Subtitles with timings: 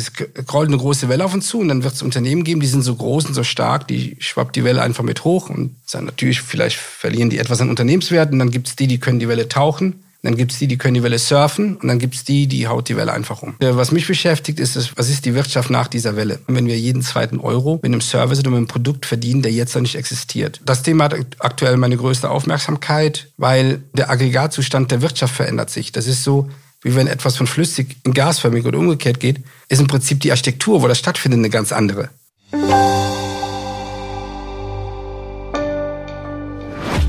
[0.00, 0.12] es
[0.52, 2.82] rollt eine große Welle auf uns zu und dann wird es Unternehmen geben, die sind
[2.82, 6.40] so groß und so stark, die schwappt die Welle einfach mit hoch und dann natürlich
[6.40, 8.38] vielleicht verlieren die etwas an Unternehmenswerten.
[8.38, 10.02] Dann gibt es die, die können die Welle tauchen.
[10.22, 12.68] Dann gibt es die, die können die Welle surfen und dann gibt es die, die
[12.68, 13.54] haut die Welle einfach um.
[13.58, 16.40] Was mich beschäftigt, ist, was ist die Wirtschaft nach dieser Welle?
[16.46, 19.74] Wenn wir jeden zweiten Euro mit einem Service oder mit einem Produkt verdienen, der jetzt
[19.74, 20.60] noch nicht existiert.
[20.66, 25.90] Das Thema hat aktuell meine größte Aufmerksamkeit, weil der Aggregatzustand der Wirtschaft verändert sich.
[25.90, 26.50] Das ist so,
[26.82, 30.82] wie wenn etwas von flüssig in gasförmig oder umgekehrt geht, ist im Prinzip die Architektur,
[30.82, 32.10] wo das stattfindet, eine ganz andere.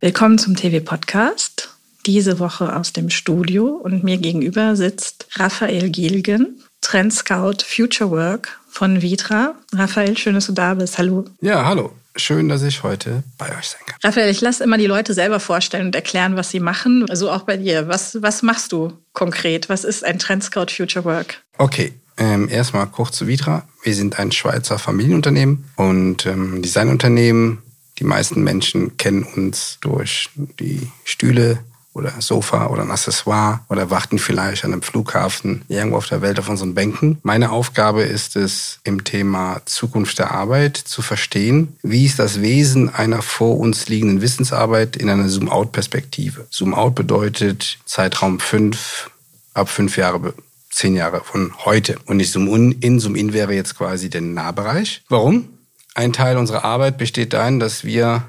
[0.00, 1.71] Willkommen zum TV-Podcast.
[2.06, 8.58] Diese Woche aus dem Studio und mir gegenüber sitzt Raphael Gielgen, Trend Scout Future Work
[8.68, 9.54] von Vitra.
[9.72, 10.98] Raphael, schön, dass du da bist.
[10.98, 11.26] Hallo.
[11.40, 11.92] Ja, hallo.
[12.16, 13.96] Schön, dass ich heute bei euch sein kann.
[14.02, 17.06] Raphael, ich lasse immer die Leute selber vorstellen und erklären, was sie machen.
[17.08, 17.88] Also auch bei dir.
[17.88, 19.68] Was, was machst du konkret?
[19.68, 21.40] Was ist ein Trend Scout Future Work?
[21.56, 23.66] Okay, ähm, erstmal kurz zu Vitra.
[23.82, 27.62] Wir sind ein Schweizer Familienunternehmen und ähm, Designunternehmen.
[27.98, 31.60] Die meisten Menschen kennen uns durch die Stühle
[31.94, 36.38] oder Sofa oder ein Accessoire oder warten vielleicht an einem Flughafen irgendwo auf der Welt
[36.38, 37.18] auf unseren Bänken.
[37.22, 42.88] Meine Aufgabe ist es, im Thema Zukunft der Arbeit zu verstehen, wie ist das Wesen
[42.88, 46.46] einer vor uns liegenden Wissensarbeit in einer Zoom-out-Perspektive.
[46.50, 49.10] Zoom-out bedeutet Zeitraum fünf,
[49.52, 50.34] ab fünf Jahre
[50.70, 51.96] zehn Jahre von heute.
[52.06, 55.02] Und nicht Zoom-in, Zoom-in wäre jetzt quasi der Nahbereich.
[55.10, 55.50] Warum?
[55.94, 58.24] Ein Teil unserer Arbeit besteht darin, dass wir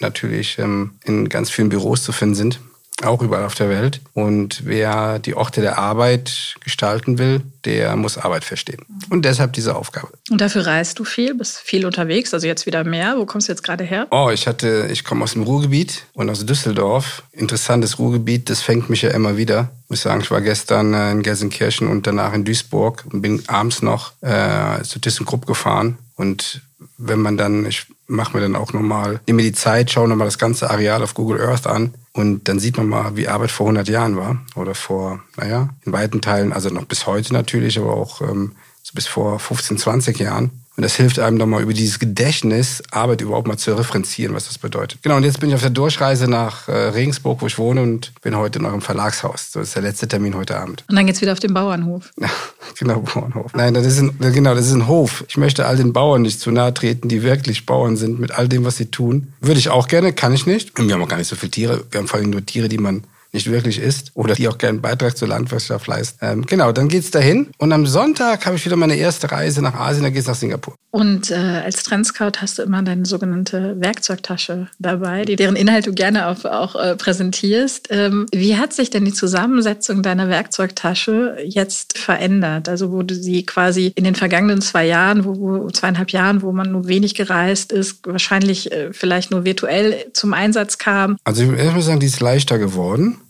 [0.00, 2.60] natürlich ähm, in ganz vielen Büros zu finden sind
[3.04, 4.00] auch überall auf der Welt.
[4.14, 8.84] Und wer die Orte der Arbeit gestalten will, der muss Arbeit verstehen.
[9.10, 10.08] Und deshalb diese Aufgabe.
[10.30, 13.16] Und dafür reist du viel, bist viel unterwegs, also jetzt wieder mehr.
[13.18, 14.06] Wo kommst du jetzt gerade her?
[14.10, 17.22] Oh, ich hatte, ich komme aus dem Ruhrgebiet und aus Düsseldorf.
[17.32, 19.70] Interessantes Ruhrgebiet, das fängt mich ja immer wieder.
[19.84, 23.42] Ich muss sagen, ich war gestern äh, in Gelsenkirchen und danach in Duisburg und bin
[23.48, 25.98] abends noch äh, zu ThyssenKrupp gefahren.
[26.16, 26.62] Und
[26.98, 30.26] wenn man dann, ich mache mir dann auch nochmal, nehme mir die Zeit, schaue nochmal
[30.26, 33.66] das ganze Areal auf Google Earth an und dann sieht man mal, wie Arbeit vor
[33.66, 37.94] 100 Jahren war oder vor, naja, in weiten Teilen, also noch bis heute natürlich, aber
[37.94, 38.52] auch ähm,
[38.82, 40.61] so bis vor 15, 20 Jahren.
[40.76, 44.56] Und das hilft einem nochmal über dieses Gedächtnis, Arbeit überhaupt mal zu referenzieren, was das
[44.56, 45.02] bedeutet.
[45.02, 48.12] Genau, und jetzt bin ich auf der Durchreise nach äh, Regensburg, wo ich wohne und
[48.22, 49.50] bin heute in eurem Verlagshaus.
[49.52, 50.84] Das ist der letzte Termin heute Abend.
[50.88, 52.10] Und dann geht's wieder auf den Bauernhof.
[52.18, 52.30] Ja,
[52.78, 53.52] genau, Bauernhof.
[53.54, 55.24] Nein, das ist ein, genau, das ist ein Hof.
[55.28, 58.48] Ich möchte all den Bauern nicht zu nahe treten, die wirklich Bauern sind mit all
[58.48, 59.34] dem, was sie tun.
[59.40, 60.78] Würde ich auch gerne, kann ich nicht.
[60.78, 61.84] Und wir haben auch gar nicht so viele Tiere.
[61.90, 64.74] Wir haben vor allem nur Tiere, die man nicht wirklich ist oder die auch gerne
[64.74, 66.18] einen Beitrag zur Landwirtschaft leisten.
[66.20, 67.48] Ähm, genau, dann geht's dahin.
[67.58, 70.74] Und am Sonntag habe ich wieder meine erste Reise nach Asien, da geht's nach Singapur.
[70.90, 75.94] Und äh, als Trendscout hast du immer deine sogenannte Werkzeugtasche dabei, die deren Inhalt du
[75.94, 77.88] gerne auch, auch äh, präsentierst.
[77.90, 82.68] Ähm, wie hat sich denn die Zusammensetzung deiner Werkzeugtasche jetzt verändert?
[82.68, 86.52] Also wo du sie quasi in den vergangenen zwei Jahren, wo, wo zweieinhalb Jahren, wo
[86.52, 91.16] man nur wenig gereist ist, wahrscheinlich äh, vielleicht nur virtuell zum Einsatz kam.
[91.24, 93.21] Also ich würde erstmal sagen, die ist leichter geworden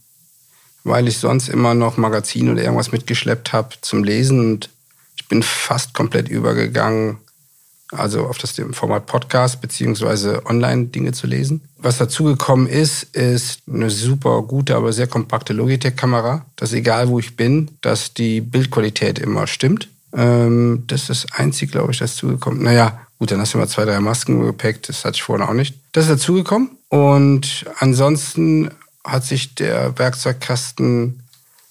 [0.85, 4.71] weil ich sonst immer noch Magazin oder irgendwas mitgeschleppt habe zum Lesen und
[5.17, 7.19] ich bin fast komplett übergegangen,
[7.93, 11.61] also auf das Format Podcast beziehungsweise online Dinge zu lesen.
[11.79, 17.37] Was dazugekommen ist, ist eine super gute, aber sehr kompakte Logitech-Kamera, dass egal wo ich
[17.37, 19.89] bin, dass die Bildqualität immer stimmt.
[20.15, 22.63] Ähm, das ist das Einzige, glaube ich, das dazugekommen.
[22.63, 25.55] Naja, gut, dann hast du mal zwei, drei Masken gepackt, das hatte ich vorhin auch
[25.55, 25.75] nicht.
[25.93, 26.71] Das ist dazugekommen.
[26.89, 28.71] Und ansonsten
[29.05, 31.23] hat sich der Werkzeugkasten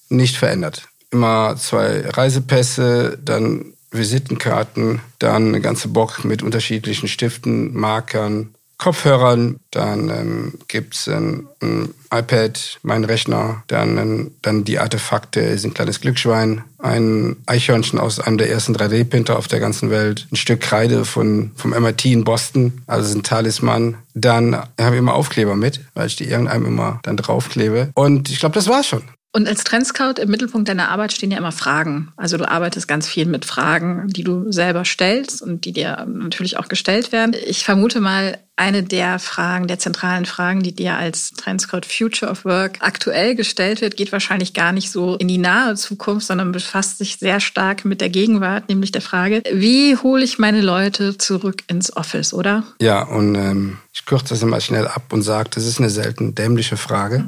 [0.09, 0.87] nicht verändert.
[1.11, 10.09] Immer zwei Reisepässe, dann Visitenkarten, dann eine ganze Box mit unterschiedlichen Stiften, Markern, Kopfhörern, dann
[10.09, 16.01] ähm, gibt es ein, ein, iPad, mein Rechner, dann, dann die Artefakte, ist ein kleines
[16.01, 21.05] Glücksschwein, ein Eichhörnchen aus einem der ersten 3D-Printer auf der ganzen Welt, ein Stück Kreide
[21.05, 23.97] von, vom MIT in Boston, also ein Talisman.
[24.15, 27.91] Dann habe ich immer Aufkleber mit, weil ich die irgendeinem immer dann draufklebe.
[27.93, 29.03] Und ich glaube, das war's schon.
[29.33, 32.11] Und als Trendscout im Mittelpunkt deiner Arbeit stehen ja immer Fragen.
[32.17, 36.57] Also du arbeitest ganz viel mit Fragen, die du selber stellst und die dir natürlich
[36.57, 37.33] auch gestellt werden.
[37.45, 42.45] Ich vermute mal, eine der Fragen, der zentralen Fragen, die dir als Trendscout Future of
[42.45, 46.99] Work aktuell gestellt wird, geht wahrscheinlich gar nicht so in die nahe Zukunft, sondern befasst
[46.99, 51.63] sich sehr stark mit der Gegenwart, nämlich der Frage, wie hole ich meine Leute zurück
[51.67, 52.63] ins Office, oder?
[52.79, 56.35] Ja, und ähm, ich kürze das immer schnell ab und sage, das ist eine selten
[56.35, 57.25] dämliche Frage.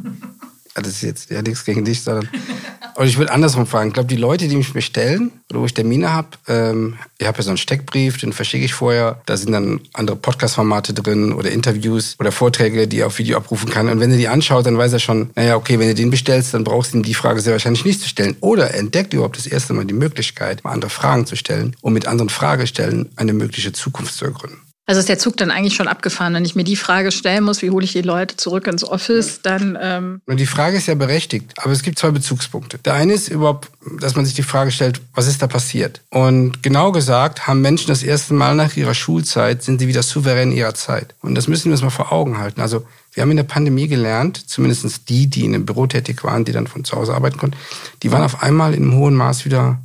[0.81, 2.29] Das ist jetzt ja nichts gegen dich, sondern.
[2.95, 3.87] Und ich würde andersrum fragen.
[3.87, 7.37] Ich glaube, die Leute, die mich bestellen oder wo ich Termine habe, ähm, ich habe
[7.37, 9.21] ja so einen Steckbrief, den verschicke ich vorher.
[9.25, 13.69] Da sind dann andere Podcast-Formate drin oder Interviews oder Vorträge, die er auf Video abrufen
[13.69, 13.89] kann.
[13.89, 16.53] Und wenn er die anschaut, dann weiß er schon, naja, okay, wenn du den bestellst,
[16.53, 18.35] dann brauchst du ihm die Frage sehr wahrscheinlich nicht zu stellen.
[18.41, 21.93] Oder er entdeckt überhaupt das erste Mal die Möglichkeit, mal andere Fragen zu stellen, um
[21.93, 24.61] mit anderen Fragestellen eine mögliche Zukunft zu ergründen.
[24.85, 27.61] Also ist der Zug dann eigentlich schon abgefahren, wenn ich mir die Frage stellen muss,
[27.61, 29.77] wie hole ich die Leute zurück ins Office, dann...
[29.81, 32.79] Ähm die Frage ist ja berechtigt, aber es gibt zwei Bezugspunkte.
[32.79, 33.69] Der eine ist überhaupt,
[34.01, 36.01] dass man sich die Frage stellt, was ist da passiert?
[36.09, 40.51] Und genau gesagt haben Menschen das erste Mal nach ihrer Schulzeit, sind sie wieder souverän
[40.51, 41.15] ihrer Zeit.
[41.21, 42.59] Und das müssen wir uns mal vor Augen halten.
[42.59, 46.43] Also wir haben in der Pandemie gelernt, zumindest die, die in einem Büro tätig waren,
[46.43, 47.57] die dann von zu Hause arbeiten konnten,
[48.01, 49.79] die waren auf einmal in einem hohen Maß wieder,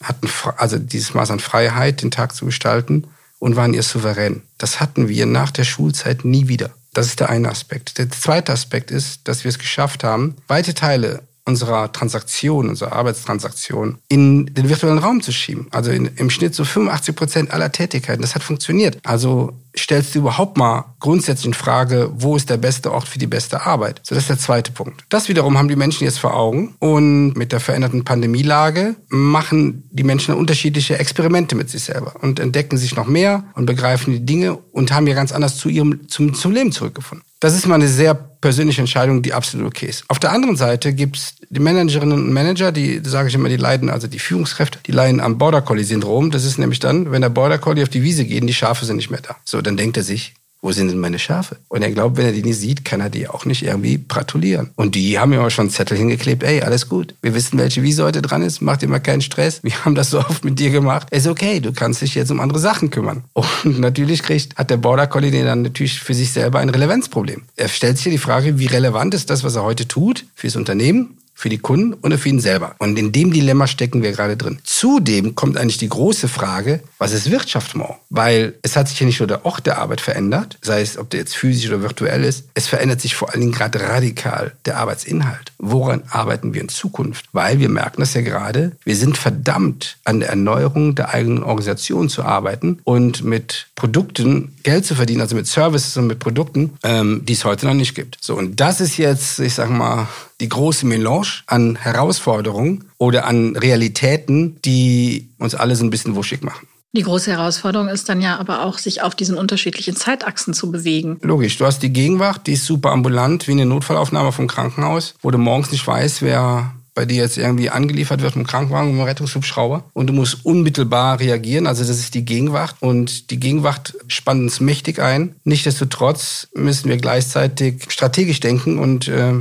[0.00, 3.08] hatten also dieses Maß an Freiheit, den Tag zu gestalten
[3.38, 4.42] und waren ihr souverän.
[4.58, 6.70] Das hatten wir nach der Schulzeit nie wieder.
[6.94, 7.98] Das ist der eine Aspekt.
[7.98, 13.98] Der zweite Aspekt ist, dass wir es geschafft haben, weite Teile unserer Transaktion, unserer Arbeitstransaktion
[14.08, 15.66] in den virtuellen Raum zu schieben.
[15.70, 18.20] Also in, im Schnitt so 85 Prozent aller Tätigkeiten.
[18.20, 18.98] Das hat funktioniert.
[19.02, 23.26] Also stellst du überhaupt mal grundsätzlich in Frage, wo ist der beste Ort für die
[23.26, 24.00] beste Arbeit?
[24.02, 25.04] So, das ist der zweite Punkt.
[25.08, 30.04] Das wiederum haben die Menschen jetzt vor Augen und mit der veränderten Pandemielage machen die
[30.04, 34.58] Menschen unterschiedliche Experimente mit sich selber und entdecken sich noch mehr und begreifen die Dinge
[34.72, 37.24] und haben ja ganz anders zu ihrem, zum, zum Leben zurückgefunden.
[37.40, 40.04] Das ist mal eine sehr persönliche Entscheidung, die absolut okay ist.
[40.08, 43.90] Auf der anderen Seite gibt's die Managerinnen und Manager, die, sage ich immer, die leiden,
[43.90, 46.30] also die Führungskräfte, die leiden am Border Collie Syndrom.
[46.30, 48.96] Das ist nämlich dann, wenn der Border Collie auf die Wiese geht, die Schafe sind
[48.96, 49.36] nicht mehr da.
[49.44, 51.56] So, dann denkt er sich, wo sind denn meine Schafe?
[51.68, 54.70] Und er glaubt, wenn er die nicht sieht, kann er die auch nicht irgendwie gratulieren.
[54.74, 57.14] Und die haben ja auch schon Zettel hingeklebt, ey, alles gut.
[57.22, 59.62] Wir wissen, welche Wiese heute dran ist, mach dir mal keinen Stress.
[59.62, 61.08] Wir haben das so oft mit dir gemacht.
[61.10, 63.24] Ist okay, du kannst dich jetzt um andere Sachen kümmern.
[63.32, 67.42] Und natürlich kriegt, hat der Border Collie dann natürlich für sich selber ein Relevanzproblem.
[67.56, 71.18] Er stellt sich die Frage, wie relevant ist das, was er heute tut, fürs Unternehmen,
[71.38, 72.74] für die Kunden und für ihn selber.
[72.78, 74.58] Und in dem Dilemma stecken wir gerade drin.
[74.64, 78.00] Zudem kommt eigentlich die große Frage, was ist Wirtschaft morgen?
[78.10, 81.10] Weil es hat sich ja nicht nur der Ort der Arbeit verändert, sei es, ob
[81.10, 84.78] der jetzt physisch oder virtuell ist, es verändert sich vor allen Dingen gerade radikal der
[84.78, 85.52] Arbeitsinhalt.
[85.58, 87.26] Woran arbeiten wir in Zukunft?
[87.30, 92.08] Weil wir merken das ja gerade, wir sind verdammt an der Erneuerung der eigenen Organisation
[92.08, 97.22] zu arbeiten und mit Produkten Geld zu verdienen, also mit Services und mit Produkten, ähm,
[97.24, 98.18] die es heute noch nicht gibt.
[98.20, 100.08] So, und das ist jetzt, ich sag mal,
[100.40, 106.42] die große Melange an Herausforderungen oder an Realitäten, die uns alle so ein bisschen wuschig
[106.42, 106.68] machen.
[106.92, 111.18] Die große Herausforderung ist dann ja aber auch, sich auf diesen unterschiedlichen Zeitachsen zu bewegen.
[111.20, 115.30] Logisch, du hast die Gegenwart, die ist super ambulant, wie eine Notfallaufnahme vom Krankenhaus, wo
[115.30, 118.98] du morgens nicht weißt, wer bei dir jetzt irgendwie angeliefert wird mit einem Krankenwagen, mit
[118.98, 121.68] einem Rettungshubschrauber und du musst unmittelbar reagieren.
[121.68, 125.36] Also das ist die Gegenwart und die Gegenwart spannt uns mächtig ein.
[125.44, 129.34] Nichtsdestotrotz müssen wir gleichzeitig strategisch denken und äh,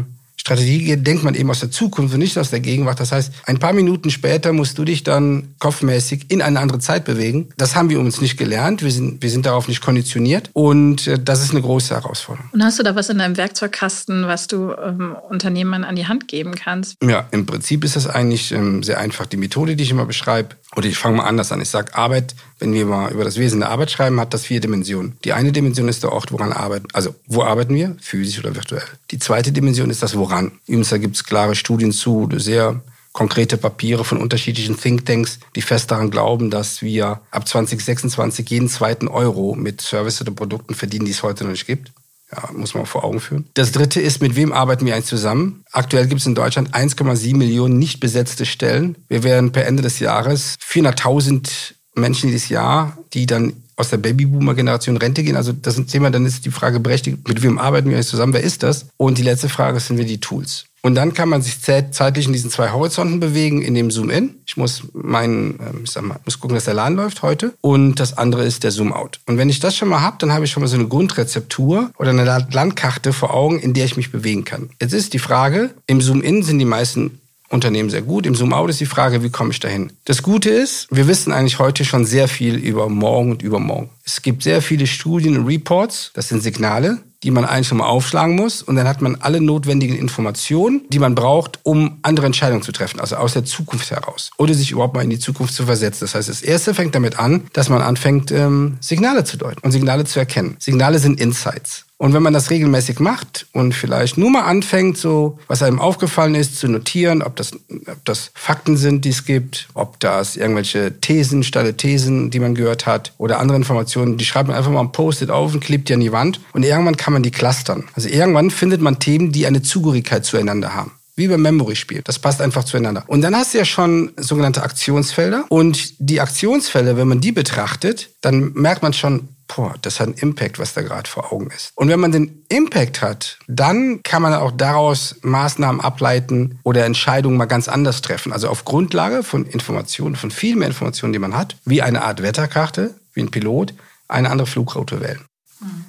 [0.47, 3.01] Strategie denkt man eben aus der Zukunft und nicht aus der Gegenwart.
[3.01, 7.03] Das heißt, ein paar Minuten später musst du dich dann kopfmäßig in eine andere Zeit
[7.03, 7.49] bewegen.
[7.57, 8.81] Das haben wir uns nicht gelernt.
[8.81, 10.49] Wir sind, wir sind darauf nicht konditioniert.
[10.53, 12.49] Und äh, das ist eine große Herausforderung.
[12.53, 16.29] Und hast du da was in deinem Werkzeugkasten, was du ähm, Unternehmern an die Hand
[16.29, 16.95] geben kannst?
[17.03, 19.25] Ja, im Prinzip ist das eigentlich ähm, sehr einfach.
[19.25, 21.61] Die Methode, die ich immer beschreibe, oder ich fange mal anders an.
[21.61, 24.59] Ich sage, Arbeit, wenn wir mal über das Wesen der Arbeit schreiben, hat das vier
[24.59, 25.17] Dimensionen.
[25.23, 26.87] Die eine Dimension ist der Ort, woran arbeiten.
[26.93, 27.95] Also, wo arbeiten wir?
[28.01, 28.83] Physisch oder virtuell.
[29.11, 30.51] Die zweite Dimension ist das Woran.
[30.67, 32.81] Übrigens, da gibt es klare Studien zu, sehr
[33.17, 39.07] konkrete Papiere von unterschiedlichen Thinktanks, die fest daran glauben, dass wir ab 2026 jeden zweiten
[39.07, 41.91] Euro mit Services oder Produkten verdienen, die es heute noch nicht gibt.
[42.31, 43.49] Ja, muss man vor Augen führen.
[43.53, 45.63] Das dritte ist, mit wem arbeiten wir eigentlich zusammen?
[45.71, 48.97] Aktuell gibt es in Deutschland 1,7 Millionen nicht besetzte Stellen.
[49.07, 54.97] Wir werden per Ende des Jahres 400.000 Menschen dieses Jahr, die dann aus der Babyboomer-Generation
[54.97, 55.37] Rente gehen.
[55.37, 58.07] Also das ist ein Thema, dann ist die Frage berechtigt, mit wem arbeiten wir eigentlich
[58.07, 58.87] zusammen, wer ist das?
[58.97, 60.65] Und die letzte Frage sind wir die Tools.
[60.81, 64.35] Und dann kann man sich zeitlich in diesen zwei Horizonten bewegen, in dem Zoom-In.
[64.45, 67.53] Ich muss meinen, ähm, ich sag mal, muss gucken, dass der Laden läuft heute.
[67.61, 69.19] Und das andere ist der Zoom-Out.
[69.25, 71.91] Und wenn ich das schon mal habe, dann habe ich schon mal so eine Grundrezeptur
[71.97, 74.69] oder eine Landkarte vor Augen, in der ich mich bewegen kann.
[74.79, 77.19] Jetzt ist die Frage, im Zoom-In sind die meisten
[77.49, 78.25] Unternehmen sehr gut.
[78.25, 79.93] Im Zoom-Out ist die Frage, wie komme ich dahin?
[80.05, 83.89] Das Gute ist, wir wissen eigentlich heute schon sehr viel über morgen und übermorgen.
[84.05, 88.35] Es gibt sehr viele Studien und Reports, das sind Signale, die man eigentlich nochmal aufschlagen
[88.35, 88.61] muss.
[88.61, 92.99] Und dann hat man alle notwendigen Informationen, die man braucht, um andere Entscheidungen zu treffen,
[92.99, 94.31] also aus der Zukunft heraus.
[94.37, 96.01] Oder sich überhaupt mal in die Zukunft zu versetzen.
[96.01, 99.71] Das heißt, das Erste fängt damit an, dass man anfängt, ähm, Signale zu deuten und
[99.71, 100.57] Signale zu erkennen.
[100.59, 101.86] Signale sind Insights.
[101.99, 106.35] Und wenn man das regelmäßig macht und vielleicht nur mal anfängt, so was einem aufgefallen
[106.35, 110.99] ist, zu notieren, ob das, ob das Fakten sind, die es gibt, ob das irgendwelche
[111.01, 114.81] Thesen, stalle Thesen, die man gehört hat oder andere Informationen, die schreibt man einfach mal
[114.81, 116.39] ein Post-it auf und klebt die an die Wand.
[116.53, 117.85] Und irgendwann kann man die clustern.
[117.93, 122.03] Also irgendwann findet man Themen, die eine Zugehörigkeit zueinander haben wie beim Memory-Spiel.
[122.03, 123.03] Das passt einfach zueinander.
[123.07, 125.45] Und dann hast du ja schon sogenannte Aktionsfelder.
[125.49, 130.17] Und die Aktionsfelder, wenn man die betrachtet, dann merkt man schon, boah, das hat einen
[130.17, 131.71] Impact, was da gerade vor Augen ist.
[131.75, 137.37] Und wenn man den Impact hat, dann kann man auch daraus Maßnahmen ableiten oder Entscheidungen
[137.37, 138.33] mal ganz anders treffen.
[138.33, 142.21] Also auf Grundlage von Informationen, von viel mehr Informationen, die man hat, wie eine Art
[142.21, 143.73] Wetterkarte, wie ein Pilot,
[144.07, 145.25] eine andere Flugroute wählen.
[145.59, 145.85] Mhm.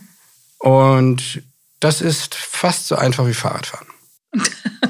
[0.58, 1.42] Und
[1.80, 3.86] das ist fast so einfach wie Fahrradfahren.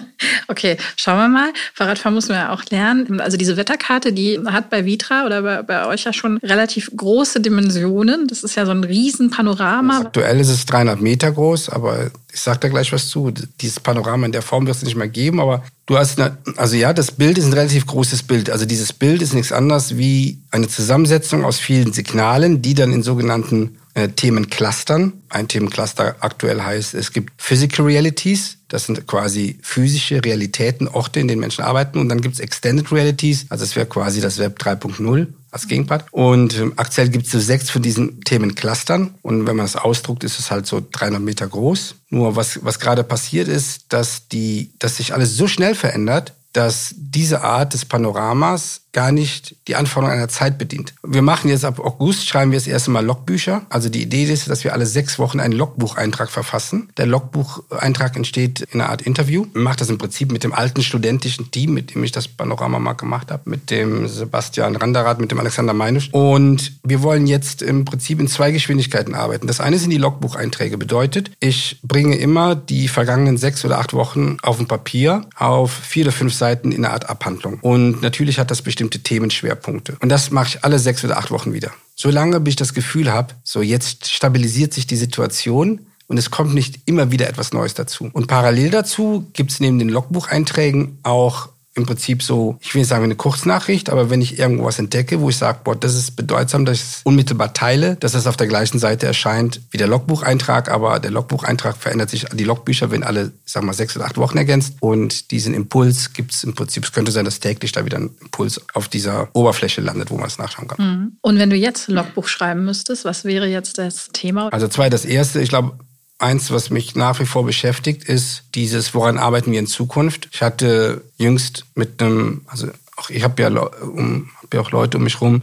[0.51, 1.53] Okay, schauen wir mal.
[1.75, 3.21] Fahrradfahren muss man ja auch lernen.
[3.21, 7.41] Also diese Wetterkarte, die hat bei Vitra oder bei, bei euch ja schon relativ große
[7.41, 8.27] Dimensionen.
[8.27, 9.99] Das ist ja so ein Riesenpanorama.
[10.01, 13.31] Aktuell ist es 300 Meter groß, aber ich sag da gleich was zu.
[13.61, 16.77] Dieses Panorama in der Form wird es nicht mehr geben, aber du hast, eine, also
[16.77, 18.49] ja, das Bild ist ein relativ großes Bild.
[18.49, 23.03] Also dieses Bild ist nichts anderes wie eine Zusammensetzung aus vielen Signalen, die dann in
[23.03, 23.77] sogenannten
[24.07, 25.13] Themenclustern.
[25.29, 31.29] Ein Themencluster aktuell heißt, es gibt Physical Realities, das sind quasi physische Realitäten, Orte, in
[31.29, 31.99] denen Menschen arbeiten.
[31.99, 36.05] Und dann gibt es Extended Realities, also es wäre quasi das Web 3.0 als Gegenpart.
[36.11, 39.15] Und ähm, aktuell gibt es so sechs von diesen Themenclustern.
[39.23, 41.95] Und wenn man es ausdruckt, ist es halt so 300 Meter groß.
[42.11, 46.95] Nur was, was gerade passiert ist, dass, die, dass sich alles so schnell verändert, dass
[46.97, 50.95] diese Art des Panoramas gar nicht die Anforderungen einer Zeit bedient.
[51.03, 53.63] Wir machen jetzt ab August, schreiben wir das erste Mal Logbücher.
[53.69, 56.89] Also die Idee ist, dass wir alle sechs Wochen einen Logbucheintrag verfassen.
[56.97, 59.47] Der Logbucheintrag entsteht in einer Art Interview.
[59.55, 62.79] Ich mache das im Prinzip mit dem alten studentischen Team, mit dem ich das Panorama
[62.79, 66.09] mal gemacht habe, mit dem Sebastian Randerath, mit dem Alexander Meinisch.
[66.13, 69.47] Und wir wollen jetzt im Prinzip in zwei Geschwindigkeiten arbeiten.
[69.47, 70.79] Das eine sind die Logbucheinträge.
[70.79, 76.05] Bedeutet, ich bringe immer die vergangenen sechs oder acht Wochen auf ein Papier auf vier
[76.05, 77.59] oder fünf Seiten in einer Art Abhandlung.
[77.61, 79.97] Und natürlich hat das bestimmte Themenschwerpunkte.
[80.01, 81.73] Und das mache ich alle sechs oder acht Wochen wieder.
[81.97, 86.55] Solange bis ich das Gefühl habe, so jetzt stabilisiert sich die Situation und es kommt
[86.55, 88.09] nicht immer wieder etwas Neues dazu.
[88.13, 92.89] Und parallel dazu gibt es neben den Logbucheinträgen auch im Prinzip so, ich will nicht
[92.89, 96.17] sagen eine Kurznachricht, aber wenn ich irgendwo was entdecke, wo ich sage, boah, das ist
[96.17, 99.89] bedeutsam, dass ich es unmittelbar teile, dass es auf der gleichen Seite erscheint wie der
[99.89, 104.19] Logbucheintrag, aber der Logbucheintrag verändert sich, die Logbücher werden alle, sag mal, sechs oder acht
[104.19, 107.85] Wochen ergänzt und diesen Impuls gibt es im Prinzip, es könnte sein, dass täglich da
[107.85, 110.87] wieder ein Impuls auf dieser Oberfläche landet, wo man es nachschauen kann.
[110.87, 111.13] Mhm.
[111.21, 114.49] Und wenn du jetzt Logbuch schreiben müsstest, was wäre jetzt das Thema?
[114.53, 115.79] Also zwei, das erste, ich glaube,
[116.19, 120.29] Eins, was mich nach wie vor beschäftigt, ist dieses, woran arbeiten wir in Zukunft.
[120.33, 124.99] Ich hatte jüngst mit einem, also auch ich habe ja, um, hab ja auch Leute
[124.99, 125.43] um mich rum,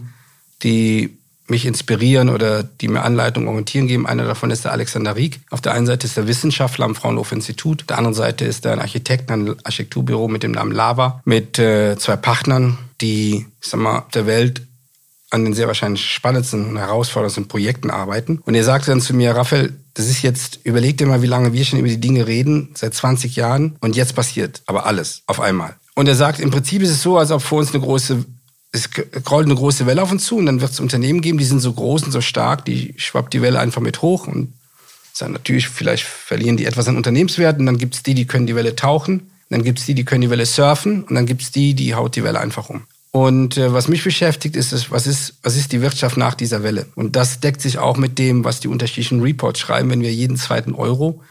[0.63, 1.17] die
[1.47, 4.07] mich inspirieren oder die mir Anleitungen, Orientieren geben.
[4.07, 5.39] Einer davon ist der Alexander Rieck.
[5.51, 7.83] Auf der einen Seite ist der Wissenschaftler am Fraunhofer Institut.
[7.83, 11.59] Auf der anderen Seite ist er ein Architekt, ein Architekturbüro mit dem Namen Lava, mit
[11.59, 14.63] äh, zwei Partnern, die, ich sag mal, der Welt
[15.29, 18.41] an den sehr wahrscheinlich spannendsten und herausforderndsten Projekten arbeiten.
[18.45, 21.53] Und er sagte dann zu mir, Raphael, das ist jetzt, überleg dir mal, wie lange
[21.53, 25.39] wir schon über die Dinge reden, seit 20 Jahren und jetzt passiert aber alles auf
[25.39, 25.75] einmal.
[25.95, 28.25] Und er sagt, im Prinzip ist es so, als ob vor uns eine große,
[28.73, 28.89] es
[29.29, 31.61] rollt eine große Welle auf uns zu und dann wird es Unternehmen geben, die sind
[31.61, 34.53] so groß und so stark, die schwappt die Welle einfach mit hoch und
[35.17, 38.47] dann natürlich, vielleicht verlieren die etwas an Unternehmenswerten, und dann gibt es die, die können
[38.47, 41.41] die Welle tauchen, dann gibt es die, die können die Welle surfen und dann gibt
[41.41, 42.83] es die, die haut die Welle einfach um.
[43.15, 46.87] Und äh, was mich beschäftigt, ist, was ist, was ist die Wirtschaft nach dieser Welle?
[46.95, 50.35] Und das deckt sich auch mit dem, was die unterschiedlichen Reports schreiben, wenn wir jeden
[50.35, 51.21] zweiten Euro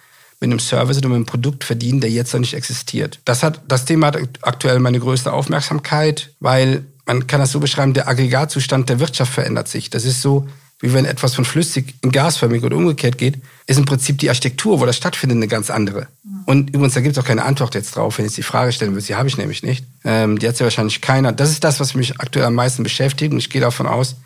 [0.40, 3.20] mit einem Service oder mit einem Produkt verdienen, der jetzt noch nicht existiert.
[3.26, 7.92] Das hat, das Thema hat aktuell meine größte Aufmerksamkeit, weil man kann das so beschreiben,
[7.92, 9.90] der Aggregatzustand der Wirtschaft verändert sich.
[9.90, 10.48] Das ist so,
[10.84, 14.80] wie wenn etwas von flüssig in gasförmig oder umgekehrt geht, ist im Prinzip die Architektur,
[14.80, 16.08] wo das stattfindet, eine ganz andere.
[16.22, 16.42] Mhm.
[16.44, 18.92] Und übrigens, da gibt es auch keine Antwort jetzt drauf, wenn ich die Frage stellen
[18.92, 19.86] würde, die habe ich nämlich nicht.
[20.04, 21.32] Ähm, die hat ja wahrscheinlich keiner.
[21.32, 24.16] Das ist das, was mich aktuell am meisten beschäftigt und ich gehe davon aus,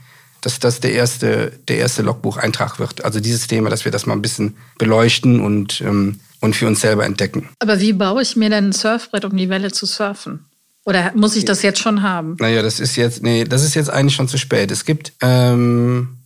[0.40, 3.04] dass das der erste, der erste Logbucheintrag wird.
[3.04, 6.80] Also dieses Thema, dass wir das mal ein bisschen beleuchten und, ähm, und für uns
[6.80, 7.48] selber entdecken.
[7.60, 10.44] Aber wie baue ich mir denn ein Surfbrett, um die Welle zu surfen?
[10.84, 12.36] Oder muss ich das jetzt schon haben?
[12.40, 14.72] Naja, das ist jetzt, nee, das ist jetzt eigentlich schon zu spät.
[14.72, 16.17] Es gibt, ähm,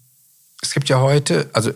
[0.62, 1.72] es gibt ja heute, also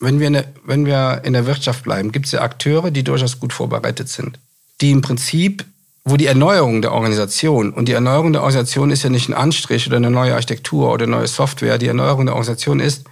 [0.00, 3.02] wenn wir, in der, wenn wir in der Wirtschaft bleiben, gibt es ja Akteure, die
[3.02, 4.38] durchaus gut vorbereitet sind.
[4.80, 5.64] Die im Prinzip
[6.10, 9.86] wo die Erneuerung der Organisation, und die Erneuerung der Organisation ist ja nicht ein Anstrich
[9.86, 13.04] oder eine neue Architektur oder neue Software, die Erneuerung der Organisation ist,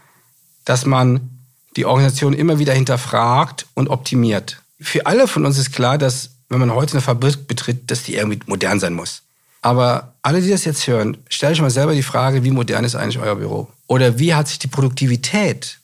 [0.64, 1.30] dass man
[1.76, 4.62] die Organisation immer wieder hinterfragt und optimiert.
[4.80, 8.14] Für alle von uns ist klar, dass wenn man heute eine Fabrik betritt, dass die
[8.14, 9.22] irgendwie modern sein muss.
[9.62, 12.94] Aber alle, die das jetzt hören, stelle ich mal selber die Frage, wie modern ist
[12.94, 13.68] eigentlich euer Büro?
[13.86, 15.78] Oder wie hat sich die Produktivität?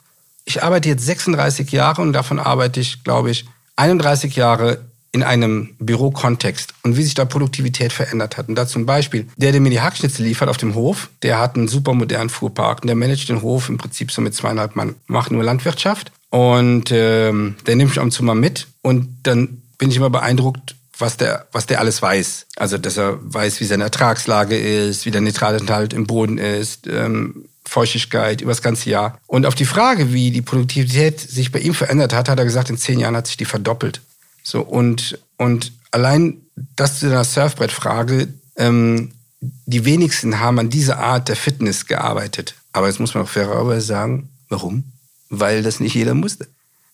[0.44, 4.78] Ich arbeite jetzt 36 Jahre und davon arbeite ich, glaube ich, 31 Jahre
[5.12, 8.48] in einem Bürokontext und wie sich da Produktivität verändert hat.
[8.48, 11.54] Und da zum Beispiel, der, der mir die Hackschnitzel liefert auf dem Hof, der hat
[11.54, 14.94] einen super modernen Fuhrpark und der managt den Hof im Prinzip so mit zweieinhalb Mann,
[15.06, 19.60] macht nur Landwirtschaft und ähm, der nimmt mich ab und zu mal mit und dann
[19.76, 22.46] bin ich immer beeindruckt, was der, was der alles weiß.
[22.56, 27.44] Also, dass er weiß, wie seine Ertragslage ist, wie der Nitratinhalt im Boden ist, ähm,
[27.66, 29.18] Feuchtigkeit über das ganze Jahr.
[29.26, 32.70] Und auf die Frage, wie die Produktivität sich bei ihm verändert hat, hat er gesagt,
[32.70, 34.00] in zehn Jahren hat sich die verdoppelt.
[34.42, 36.40] So, und, und allein
[36.76, 42.54] das zu der Surfbrettfrage, ähm, die wenigsten haben an dieser Art der Fitness gearbeitet.
[42.72, 44.84] Aber jetzt muss man auch fairerweise sagen, warum?
[45.28, 46.46] Weil das nicht jeder musste.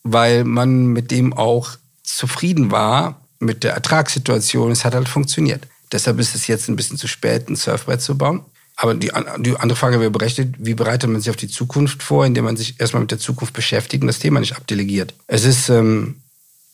[0.02, 4.70] Weil man mit dem auch zufrieden war, mit der Ertragssituation.
[4.70, 5.66] Es hat halt funktioniert.
[5.92, 8.44] Deshalb ist es jetzt ein bisschen zu spät, ein Surfbrett zu bauen.
[8.76, 12.24] Aber die, die andere Frage wäre berechtigt, wie bereitet man sich auf die Zukunft vor,
[12.26, 15.14] indem man sich erstmal mit der Zukunft beschäftigt und das Thema nicht abdelegiert.
[15.26, 16.16] Es ist ähm,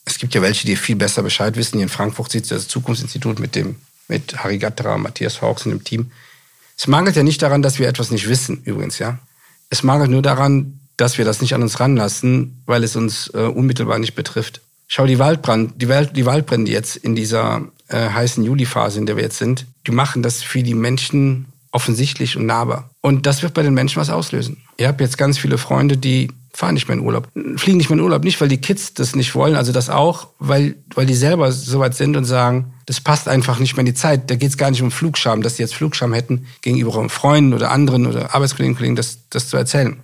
[0.05, 1.77] es gibt ja welche, die viel besser Bescheid wissen.
[1.77, 3.75] Hier in Frankfurt sitzt das Zukunftsinstitut mit dem,
[4.07, 6.11] mit Harry Gatterer, Matthias Hawks in dem Team.
[6.77, 9.17] Es mangelt ja nicht daran, dass wir etwas nicht wissen, übrigens, ja.
[9.69, 13.39] Es mangelt nur daran, dass wir das nicht an uns ranlassen, weil es uns äh,
[13.39, 14.61] unmittelbar nicht betrifft.
[14.87, 19.15] Schau die Waldbrand, die, Welt, die Waldbrände jetzt in dieser äh, heißen Juliphase, in der
[19.15, 22.89] wir jetzt sind, die machen das für die Menschen offensichtlich und nahbar.
[23.01, 24.63] Und das wird bei den Menschen was auslösen.
[24.77, 27.27] Ihr habt jetzt ganz viele Freunde, die fahren nicht mehr in Urlaub,
[27.57, 28.23] fliegen nicht mehr in Urlaub.
[28.23, 31.79] Nicht, weil die Kids das nicht wollen, also das auch, weil, weil die selber so
[31.79, 34.29] weit sind und sagen, das passt einfach nicht mehr in die Zeit.
[34.29, 37.53] Da geht es gar nicht um Flugscham, dass die jetzt Flugscham hätten, gegenüber ihren Freunden
[37.53, 39.97] oder anderen oder Arbeitskollegen, Kollegen, das, das zu erzählen.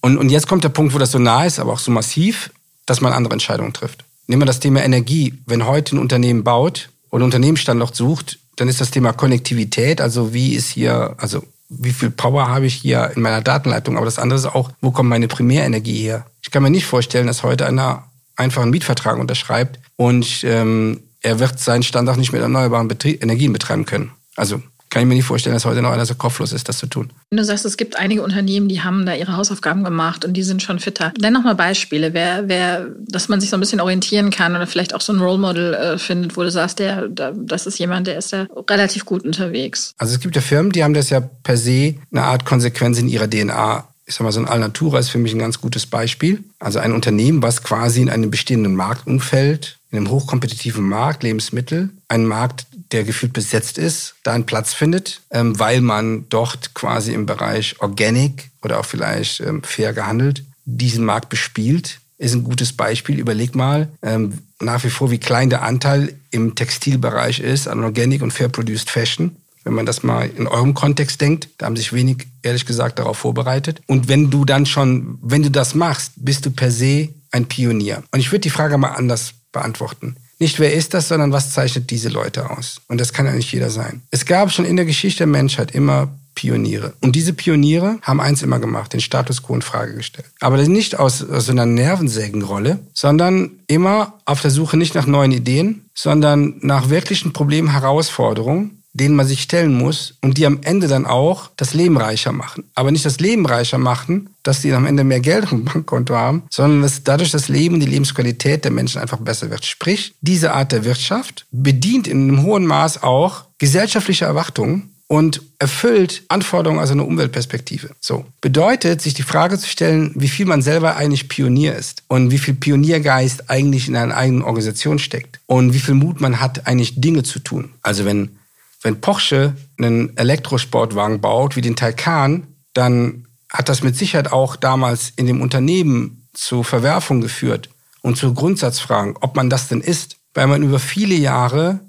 [0.00, 2.50] Und, und jetzt kommt der Punkt, wo das so nah ist, aber auch so massiv,
[2.86, 4.04] dass man andere Entscheidungen trifft.
[4.28, 5.34] Nehmen wir das Thema Energie.
[5.46, 10.34] Wenn heute ein Unternehmen baut oder ein Unternehmensstandort sucht, dann ist das Thema Konnektivität, also
[10.34, 13.96] wie ist hier, also wie viel Power habe ich hier in meiner Datenleitung.
[13.96, 16.26] Aber das andere ist auch, wo kommt meine Primärenergie her?
[16.42, 18.04] Ich kann mir nicht vorstellen, dass heute einer
[18.36, 23.52] einfach einen Mietvertrag unterschreibt und ähm, er wird seinen Standort nicht mit erneuerbaren Betrie Energien
[23.52, 24.12] betreiben können.
[24.36, 26.86] Also kann ich mir nicht vorstellen, dass heute noch einer so kopflos ist, das zu
[26.86, 27.10] tun.
[27.30, 30.62] Du sagst, es gibt einige Unternehmen, die haben da ihre Hausaufgaben gemacht und die sind
[30.62, 31.12] schon fitter.
[31.20, 34.66] Nenn noch mal Beispiele, wer, wer, dass man sich so ein bisschen orientieren kann oder
[34.66, 37.78] vielleicht auch so ein Role Model äh, findet, wo du sagst, der, der, das ist
[37.78, 39.92] jemand, der ist da relativ gut unterwegs.
[39.98, 43.08] Also es gibt ja Firmen, die haben das ja per se eine Art Konsequenz in
[43.08, 46.42] ihrer DNA ich sag mal, so ein Alnatura ist für mich ein ganz gutes Beispiel.
[46.58, 52.26] Also ein Unternehmen, was quasi in einem bestehenden Marktumfeld in einem hochkompetitiven Markt, Lebensmittel, ein
[52.26, 57.26] Markt, der gefühlt besetzt ist, da einen Platz findet, ähm, weil man dort quasi im
[57.26, 63.18] Bereich Organic oder auch vielleicht ähm, fair gehandelt diesen Markt bespielt, ist ein gutes Beispiel.
[63.18, 68.22] Überleg mal ähm, nach wie vor, wie klein der Anteil im Textilbereich ist an Organic
[68.22, 69.36] und Fair Produced Fashion.
[69.64, 73.18] Wenn man das mal in eurem Kontext denkt, da haben sich wenig, ehrlich gesagt, darauf
[73.18, 73.80] vorbereitet.
[73.86, 78.02] Und wenn du dann schon, wenn du das machst, bist du per se ein Pionier.
[78.10, 80.16] Und ich würde die Frage mal anders beantworten.
[80.38, 82.80] Nicht wer ist das, sondern was zeichnet diese Leute aus.
[82.88, 84.02] Und das kann nicht jeder sein.
[84.10, 86.08] Es gab schon in der Geschichte der Menschheit immer
[86.38, 86.92] Pioniere.
[87.00, 90.28] Und diese Pioniere haben eins immer gemacht, den Status quo in Frage gestellt.
[90.38, 95.32] Aber nicht aus, aus so einer Nervensägenrolle, sondern immer auf der Suche nicht nach neuen
[95.32, 100.88] Ideen, sondern nach wirklichen Problemen, Herausforderungen denen man sich stellen muss und die am Ende
[100.88, 102.64] dann auch das Leben reicher machen.
[102.74, 106.42] Aber nicht das Leben reicher machen, dass die am Ende mehr Geld dem Bankkonto haben,
[106.50, 109.64] sondern dass dadurch das Leben, die Lebensqualität der Menschen einfach besser wird.
[109.64, 116.22] Sprich, diese Art der Wirtschaft bedient in einem hohen Maß auch gesellschaftliche Erwartungen und erfüllt
[116.28, 117.90] Anforderungen aus einer Umweltperspektive.
[117.98, 118.26] So.
[118.40, 122.38] Bedeutet, sich die Frage zu stellen, wie viel man selber eigentlich Pionier ist und wie
[122.38, 127.00] viel Pioniergeist eigentlich in einer eigenen Organisation steckt und wie viel Mut man hat, eigentlich
[127.00, 127.70] Dinge zu tun.
[127.82, 128.36] Also wenn
[128.82, 135.12] wenn Porsche einen Elektrosportwagen baut, wie den Taycan, dann hat das mit Sicherheit auch damals
[135.16, 137.68] in dem Unternehmen zu Verwerfungen geführt
[138.02, 141.80] und zu Grundsatzfragen, ob man das denn ist, weil man über viele Jahre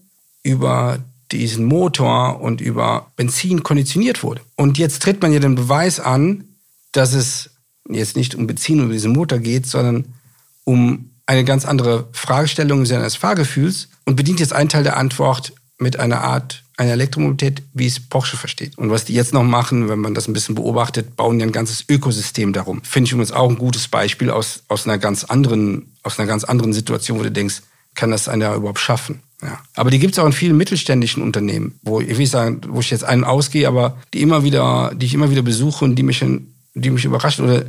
[0.41, 0.99] über
[1.31, 4.41] diesen Motor und über Benzin konditioniert wurde.
[4.55, 6.45] Und jetzt tritt man ja den Beweis an,
[6.91, 7.51] dass es
[7.87, 10.15] jetzt nicht um Beziehen über diesen Motor geht, sondern
[10.63, 15.99] um eine ganz andere Fragestellung seines Fahrgefühls und bedient jetzt einen Teil der Antwort mit
[15.99, 18.77] einer Art einer Elektromobilität, wie es Porsche versteht.
[18.77, 21.51] Und was die jetzt noch machen, wenn man das ein bisschen beobachtet, bauen die ein
[21.51, 22.81] ganzes Ökosystem darum.
[22.83, 26.45] Finde ich übrigens auch ein gutes Beispiel aus, aus einer ganz anderen, aus einer ganz
[26.45, 27.61] anderen Situation, wo du denkst,
[27.95, 29.19] kann das einer überhaupt schaffen?
[29.41, 29.59] Ja.
[29.75, 32.91] Aber die gibt es auch in vielen mittelständischen Unternehmen, wo ich will sagen, wo ich
[32.91, 36.23] jetzt einen ausgehe, aber die immer wieder, die ich immer wieder besuche und die mich,
[36.75, 37.45] die mich überraschen.
[37.45, 37.65] Oder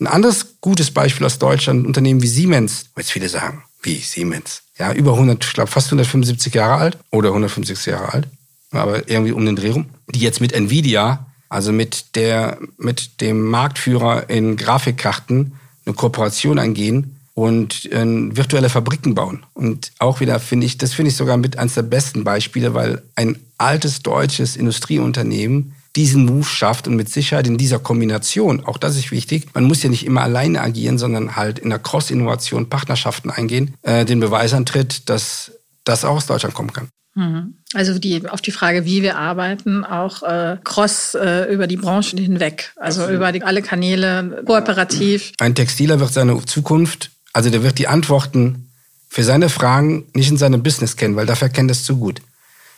[0.00, 4.62] ein anderes gutes Beispiel aus Deutschland, Unternehmen wie Siemens, wo jetzt viele sagen, wie Siemens,
[4.78, 8.28] ja, über 100, ich glaube fast 175 Jahre alt oder 150 Jahre alt,
[8.70, 13.44] aber irgendwie um den Dreh rum, die jetzt mit Nvidia, also mit der, mit dem
[13.46, 15.52] Marktführer in Grafikkarten
[15.86, 19.46] eine Kooperation eingehen, und äh, virtuelle Fabriken bauen.
[19.54, 23.02] Und auch wieder finde ich, das finde ich sogar mit eines der besten Beispiele, weil
[23.14, 28.96] ein altes deutsches Industrieunternehmen diesen Move schafft und mit Sicherheit in dieser Kombination, auch das
[28.96, 33.30] ist wichtig, man muss ja nicht immer alleine agieren, sondern halt in der Cross-Innovation Partnerschaften
[33.30, 35.52] eingehen, äh, den Beweis antritt, dass
[35.84, 36.88] das auch aus Deutschland kommen kann.
[37.14, 37.54] Mhm.
[37.74, 42.16] Also die, auf die Frage, wie wir arbeiten, auch äh, cross äh, über die Branchen
[42.16, 43.16] hinweg, also Absolut.
[43.16, 45.32] über die, alle Kanäle, kooperativ.
[45.38, 48.68] Ein Textiler wird seine Zukunft also der wird die Antworten
[49.08, 52.20] für seine Fragen nicht in seinem Business kennen, weil dafür kennt es zu gut.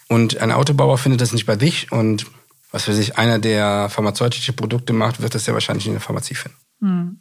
[0.08, 2.26] Und ein Autobauer findet das nicht bei dich und
[2.70, 6.34] was für sich einer, der pharmazeutische Produkte macht, wird das ja wahrscheinlich in der Pharmazie
[6.34, 6.58] finden.
[6.80, 7.20] Hm.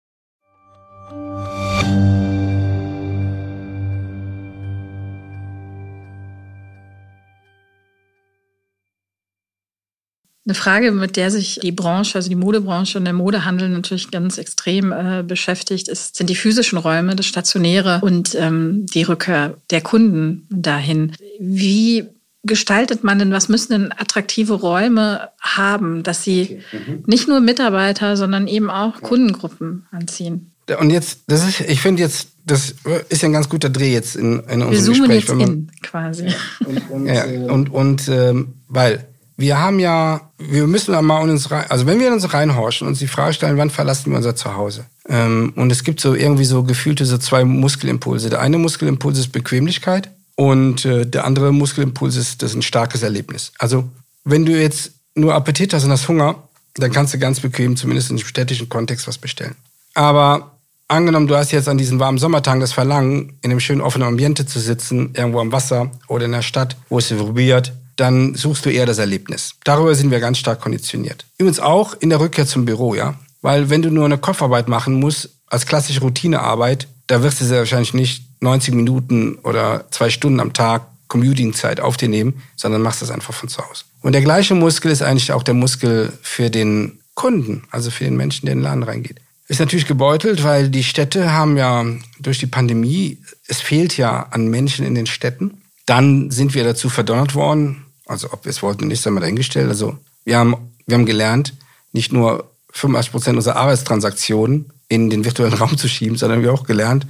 [10.46, 14.38] Eine Frage, mit der sich die Branche, also die Modebranche und der Modehandel natürlich ganz
[14.38, 19.80] extrem äh, beschäftigt, ist, sind die physischen Räume, das Stationäre und ähm, die Rückkehr der
[19.80, 21.12] Kunden dahin.
[21.40, 22.04] Wie
[22.44, 27.02] gestaltet man denn, was müssen denn attraktive Räume haben, dass sie mhm.
[27.06, 30.52] nicht nur Mitarbeiter, sondern eben auch Kundengruppen anziehen?
[30.78, 32.74] Und jetzt, das ist, ich finde jetzt, das
[33.08, 35.24] ist ja ein ganz guter Dreh jetzt in, in unserem Wir zoomen Gespräch.
[35.24, 36.26] Jetzt man, in, quasi.
[36.64, 39.04] Und, und, ja, und, und ähm, weil
[39.36, 42.32] wir haben ja, wir müssen da mal in uns rein, also wenn wir in uns
[42.32, 44.86] reinhorchen und uns die Frage stellen, wann verlassen wir unser Zuhause?
[45.08, 48.30] Ähm, und es gibt so irgendwie so gefühlte so zwei Muskelimpulse.
[48.30, 53.02] Der eine Muskelimpuls ist Bequemlichkeit und äh, der andere Muskelimpuls ist, das ist ein starkes
[53.02, 53.52] Erlebnis.
[53.58, 53.88] Also
[54.24, 56.42] wenn du jetzt nur Appetit hast und hast Hunger,
[56.74, 59.54] dann kannst du ganz bequem, zumindest im städtischen Kontext, was bestellen.
[59.94, 60.56] Aber
[60.88, 64.46] angenommen, du hast jetzt an diesen warmen Sommertagen das Verlangen, in einem schönen offenen Ambiente
[64.46, 68.70] zu sitzen, irgendwo am Wasser oder in der Stadt, wo es vibriert, dann suchst du
[68.70, 69.54] eher das Erlebnis.
[69.64, 71.24] Darüber sind wir ganz stark konditioniert.
[71.38, 73.14] Übrigens auch in der Rückkehr zum Büro, ja.
[73.42, 77.60] Weil wenn du nur eine Kopfarbeit machen musst, als klassische Routinearbeit, da wirst du sehr
[77.60, 83.02] wahrscheinlich nicht 90 Minuten oder zwei Stunden am Tag Commuting-Zeit auf dir nehmen, sondern machst
[83.02, 83.84] das einfach von zu Hause.
[84.02, 88.16] Und der gleiche Muskel ist eigentlich auch der Muskel für den Kunden, also für den
[88.16, 89.20] Menschen, der in den Laden reingeht.
[89.48, 91.84] Ist natürlich gebeutelt, weil die Städte haben ja
[92.18, 95.62] durch die Pandemie, es fehlt ja an Menschen in den Städten.
[95.86, 99.68] Dann sind wir dazu verdonnert worden, also ob wir es wollten, nicht einmal dahingestellt.
[99.68, 101.54] Also wir haben, wir haben gelernt,
[101.92, 106.58] nicht nur 85 Prozent unserer Arbeitstransaktionen in den virtuellen Raum zu schieben, sondern wir haben
[106.58, 107.06] auch gelernt,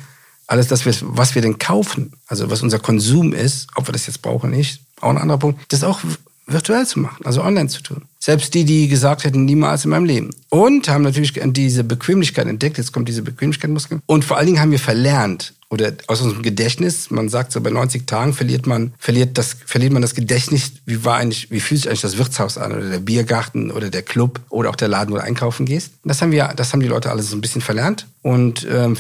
[0.47, 4.23] alles das, was wir denn kaufen, also was unser Konsum ist, ob wir das jetzt
[4.23, 6.01] brauchen oder nicht, auch ein anderer Punkt, das auch
[6.47, 8.03] virtuell zu machen, also online zu tun.
[8.21, 10.31] Selbst die, die gesagt hätten, niemals in meinem Leben.
[10.49, 14.01] Und haben natürlich diese Bequemlichkeit entdeckt, jetzt kommt diese Bequemlichkeitsmuskel.
[14.07, 17.71] Und vor allen Dingen haben wir verlernt, oder aus unserem Gedächtnis, man sagt so, bei
[17.71, 21.81] 90 Tagen verliert man, verliert das, verliert man das Gedächtnis, wie war eigentlich, wie fühlt
[21.81, 25.13] sich eigentlich das Wirtshaus an oder der Biergarten oder der Club oder auch der Laden,
[25.13, 25.93] wo du einkaufen gehst.
[26.05, 28.97] Das haben wir, das haben die Leute alles so ein bisschen verlernt und ähm,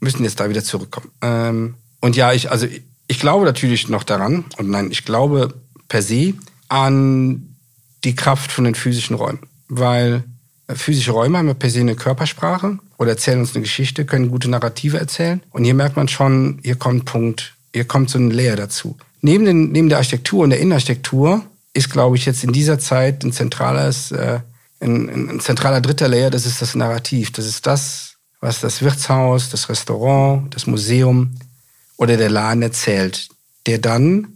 [0.00, 1.10] müssen jetzt da wieder zurückkommen.
[1.22, 2.66] Ähm, und ja, ich, also
[3.06, 5.54] ich glaube natürlich noch daran, und nein, ich glaube
[5.88, 6.34] per se
[6.68, 7.56] an
[8.04, 9.40] die Kraft von den physischen Räumen.
[9.68, 10.24] Weil
[10.74, 14.48] physische Räume haben ja per se eine Körpersprache oder erzählen uns eine Geschichte, können gute
[14.48, 15.42] Narrative erzählen.
[15.50, 18.96] Und hier merkt man schon, hier kommt Punkt, hier kommt so ein Layer dazu.
[19.20, 23.22] Neben, den, neben der Architektur und der Innenarchitektur ist, glaube ich, jetzt in dieser Zeit
[23.24, 24.40] ein zentrales, äh,
[24.80, 27.32] ein, ein zentraler dritter Layer, das ist das Narrativ.
[27.32, 31.36] Das ist das, was das Wirtshaus, das Restaurant, das Museum
[31.96, 33.28] oder der Laden erzählt,
[33.66, 34.28] der dann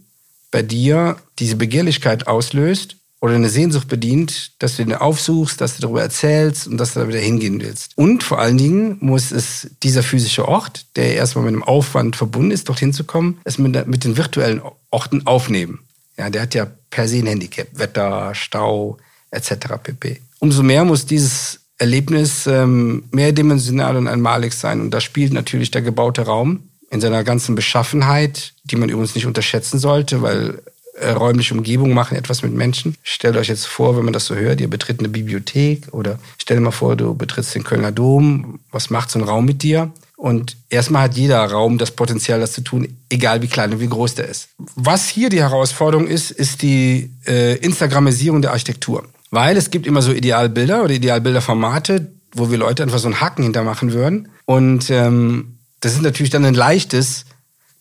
[0.51, 5.81] bei dir diese Begehrlichkeit auslöst oder eine Sehnsucht bedient, dass du den aufsuchst, dass du
[5.81, 7.93] darüber erzählst und dass du da wieder hingehen willst.
[7.95, 12.51] Und vor allen Dingen muss es dieser physische Ort, der erstmal mit einem Aufwand verbunden
[12.51, 14.61] ist, dorthin zu kommen, es mit, mit den virtuellen
[14.91, 15.79] Orten aufnehmen.
[16.19, 18.99] Ja, der hat ja per se ein Handicap, Wetter, Stau
[19.31, 19.49] etc.
[19.81, 20.21] pp.
[20.37, 24.81] Umso mehr muss dieses Erlebnis ähm, mehrdimensional und einmalig sein.
[24.81, 29.25] Und da spielt natürlich der gebaute Raum in seiner ganzen Beschaffenheit, die man übrigens nicht
[29.25, 30.61] unterschätzen sollte, weil
[30.97, 32.95] äh, räumliche Umgebungen machen etwas mit Menschen.
[33.03, 36.57] Stellt euch jetzt vor, wenn man das so hört, ihr betritt eine Bibliothek oder stell
[36.57, 38.59] dir mal vor, du betrittst den Kölner Dom.
[38.71, 39.91] Was macht so ein Raum mit dir?
[40.15, 43.89] Und erstmal hat jeder Raum das Potenzial, das zu tun, egal wie klein und wie
[43.89, 44.47] groß der ist.
[44.57, 49.03] Was hier die Herausforderung ist, ist die äh, Instagramisierung der Architektur.
[49.31, 53.43] Weil es gibt immer so Idealbilder oder Idealbilderformate, wo wir Leute einfach so einen Haken
[53.43, 54.29] hintermachen würden.
[54.45, 57.25] Und ähm, das ist natürlich dann ein leichtes,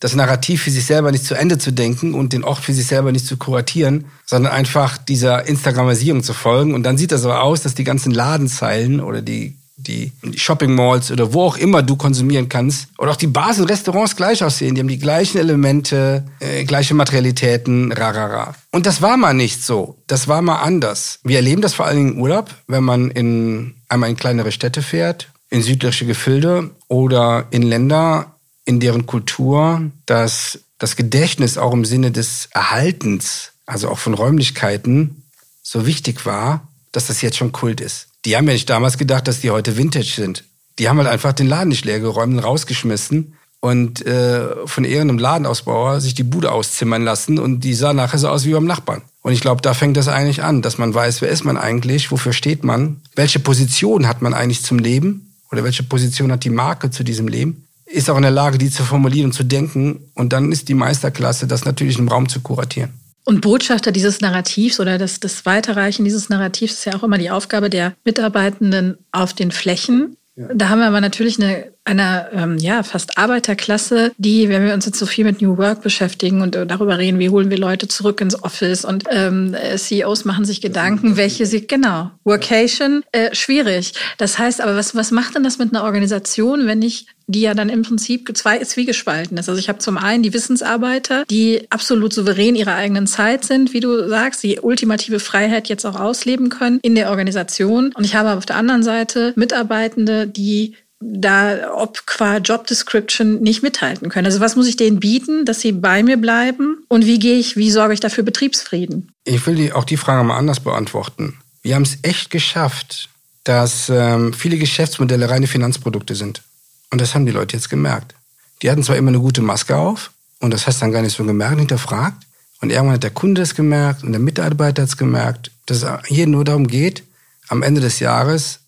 [0.05, 2.87] das Narrativ für sich selber nicht zu Ende zu denken und den Ort für sich
[2.87, 6.75] selber nicht zu kuratieren, sondern einfach dieser Instagramisierung zu folgen.
[6.75, 11.11] Und dann sieht das aber aus, dass die ganzen Ladenzeilen oder die, die Shopping Malls
[11.11, 14.75] oder wo auch immer du konsumieren kannst oder auch die Bars und Restaurants gleich aussehen.
[14.75, 18.55] Die haben die gleichen Elemente, äh, gleiche Materialitäten, rarara.
[18.73, 19.97] Und das war mal nicht so.
[20.07, 21.19] Das war mal anders.
[21.25, 24.83] Wir erleben das vor allen Dingen im Urlaub, wenn man in, einmal in kleinere Städte
[24.83, 28.34] fährt, in südliche Gefilde oder in Länder,
[28.65, 35.23] in deren Kultur dass das Gedächtnis auch im Sinne des Erhaltens, also auch von Räumlichkeiten,
[35.63, 38.09] so wichtig war, dass das jetzt schon Kult ist.
[38.25, 40.45] Die haben ja nicht damals gedacht, dass die heute Vintage sind.
[40.79, 45.19] Die haben halt einfach den Laden nicht leer geräumt und rausgeschmissen und äh, von irgendeinem
[45.19, 49.03] Ladenausbauer sich die Bude auszimmern lassen und die sah nachher so aus wie beim Nachbarn.
[49.23, 52.11] Und ich glaube, da fängt das eigentlich an, dass man weiß, wer ist man eigentlich,
[52.11, 56.51] wofür steht man, welche Position hat man eigentlich zum Leben oder welche Position hat die
[56.51, 57.64] Marke zu diesem Leben
[57.95, 60.11] ist auch in der Lage, die zu formulieren und zu denken.
[60.15, 62.91] Und dann ist die Meisterklasse, das natürlich im Raum zu kuratieren.
[63.25, 67.31] Und Botschafter dieses Narrativs oder das, das Weiterreichen dieses Narrativs ist ja auch immer die
[67.31, 70.17] Aufgabe der Mitarbeitenden auf den Flächen.
[70.37, 70.49] Ja.
[70.55, 74.87] Da haben wir aber natürlich eine einer ähm, ja fast Arbeiterklasse, die, wenn wir uns
[74.87, 77.89] jetzt so viel mit New Work beschäftigen und äh, darüber reden, wie holen wir Leute
[77.89, 83.35] zurück ins Office und ähm, äh, CEOs machen sich Gedanken, welche sie genau Workation äh,
[83.35, 83.93] schwierig.
[84.19, 87.55] Das heißt, aber was was macht denn das mit einer Organisation, wenn ich die ja
[87.55, 89.49] dann im Prinzip zwei zwiegespalten ist.
[89.49, 93.81] Also ich habe zum einen die Wissensarbeiter, die absolut souverän ihrer eigenen Zeit sind, wie
[93.81, 97.93] du sagst, die ultimative Freiheit jetzt auch ausleben können in der Organisation.
[97.95, 100.75] Und ich habe auf der anderen Seite Mitarbeitende, die
[101.07, 104.27] da ob qua Job Description nicht mithalten können.
[104.27, 107.57] Also was muss ich denen bieten, dass sie bei mir bleiben und wie gehe ich,
[107.57, 109.13] wie sorge ich dafür Betriebsfrieden?
[109.25, 111.39] Ich will die, auch die Frage mal anders beantworten.
[111.63, 113.09] Wir haben es echt geschafft,
[113.45, 116.43] dass ähm, viele Geschäftsmodelle reine Finanzprodukte sind.
[116.91, 118.15] Und das haben die Leute jetzt gemerkt.
[118.63, 121.25] Die hatten zwar immer eine gute Maske auf und das hast dann gar nicht so
[121.25, 122.23] gemerkt, hinterfragt.
[122.61, 125.89] Und irgendwann hat der Kunde es gemerkt und der Mitarbeiter hat es gemerkt, dass es
[126.07, 127.03] hier nur darum geht,
[127.49, 128.61] am Ende des Jahres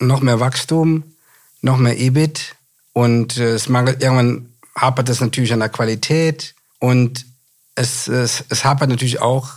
[0.00, 1.04] noch mehr Wachstum,
[1.60, 2.54] noch mehr EBIT
[2.92, 7.24] und äh, es mangelt, irgendwann hapert es natürlich an der Qualität und
[7.74, 9.48] es, es, es hapert natürlich auch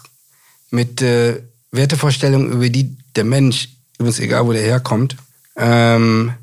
[0.72, 5.16] mit äh, Wertevorstellungen, über die der Mensch, übrigens egal wo der herkommt,
[5.56, 6.34] ähm,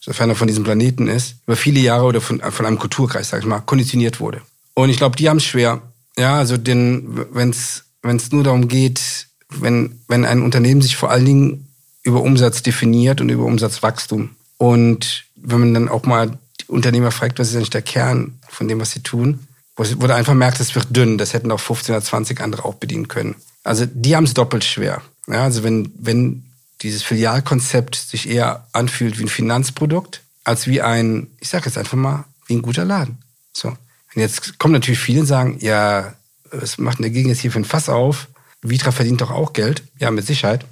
[0.00, 3.40] sofern er von diesem Planeten ist, über viele Jahre oder von, von einem Kulturkreis, sag
[3.40, 4.42] ich mal, konditioniert wurde.
[4.74, 5.82] Und ich glaube, die haben es schwer.
[6.18, 11.10] Ja, also wenn es wenn es nur darum geht, wenn, wenn ein Unternehmen sich vor
[11.10, 16.66] allen Dingen über Umsatz definiert und über Umsatzwachstum und wenn man dann auch mal die
[16.68, 20.34] Unternehmer fragt, was ist eigentlich der Kern von dem, was sie tun, wo du einfach
[20.34, 23.36] merkt, es wird dünn, das hätten auch 15 oder 20 andere auch bedienen können.
[23.62, 25.02] Also die haben es doppelt schwer.
[25.26, 26.44] Ja, also wenn, wenn
[26.82, 31.96] dieses Filialkonzept sich eher anfühlt wie ein Finanzprodukt, als wie ein, ich sage jetzt einfach
[31.96, 33.18] mal, wie ein guter Laden.
[33.52, 33.68] So.
[33.68, 33.76] Und
[34.14, 36.14] jetzt kommen natürlich viele und sagen, ja,
[36.50, 38.28] was macht denn der Gegend jetzt hier für ein Fass auf?
[38.62, 39.82] Vitra verdient doch auch Geld.
[39.98, 40.64] Ja, mit Sicherheit.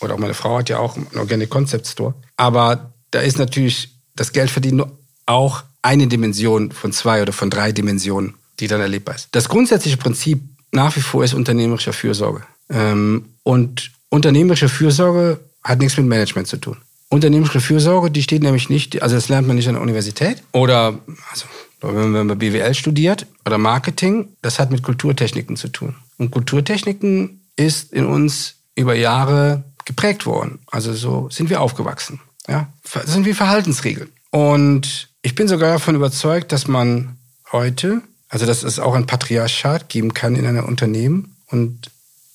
[0.00, 2.14] Oder auch meine Frau hat ja auch einen Organic Concept Store.
[2.36, 4.84] Aber da ist natürlich das Geldverdienen
[5.26, 9.28] auch eine Dimension von zwei oder von drei Dimensionen, die dann erlebbar ist.
[9.32, 10.40] Das grundsätzliche Prinzip
[10.72, 12.42] nach wie vor ist unternehmerische Fürsorge.
[12.70, 16.76] Ähm, und unternehmerische Fürsorge hat nichts mit Management zu tun.
[17.10, 20.98] Unternehmerische Fürsorge, die steht nämlich nicht, also das lernt man nicht an der Universität oder
[21.30, 21.46] also
[21.80, 25.94] wenn man BWL studiert oder Marketing, das hat mit Kulturtechniken zu tun.
[26.18, 30.58] Und Kulturtechniken ist in uns über Jahre geprägt worden.
[30.66, 32.20] Also so sind wir aufgewachsen.
[32.48, 34.08] Ja, das sind wie Verhaltensregeln.
[34.30, 37.16] Und ich bin sogar davon überzeugt, dass man
[37.52, 41.90] heute, also dass es auch ein Patriarchat geben kann in einem Unternehmen und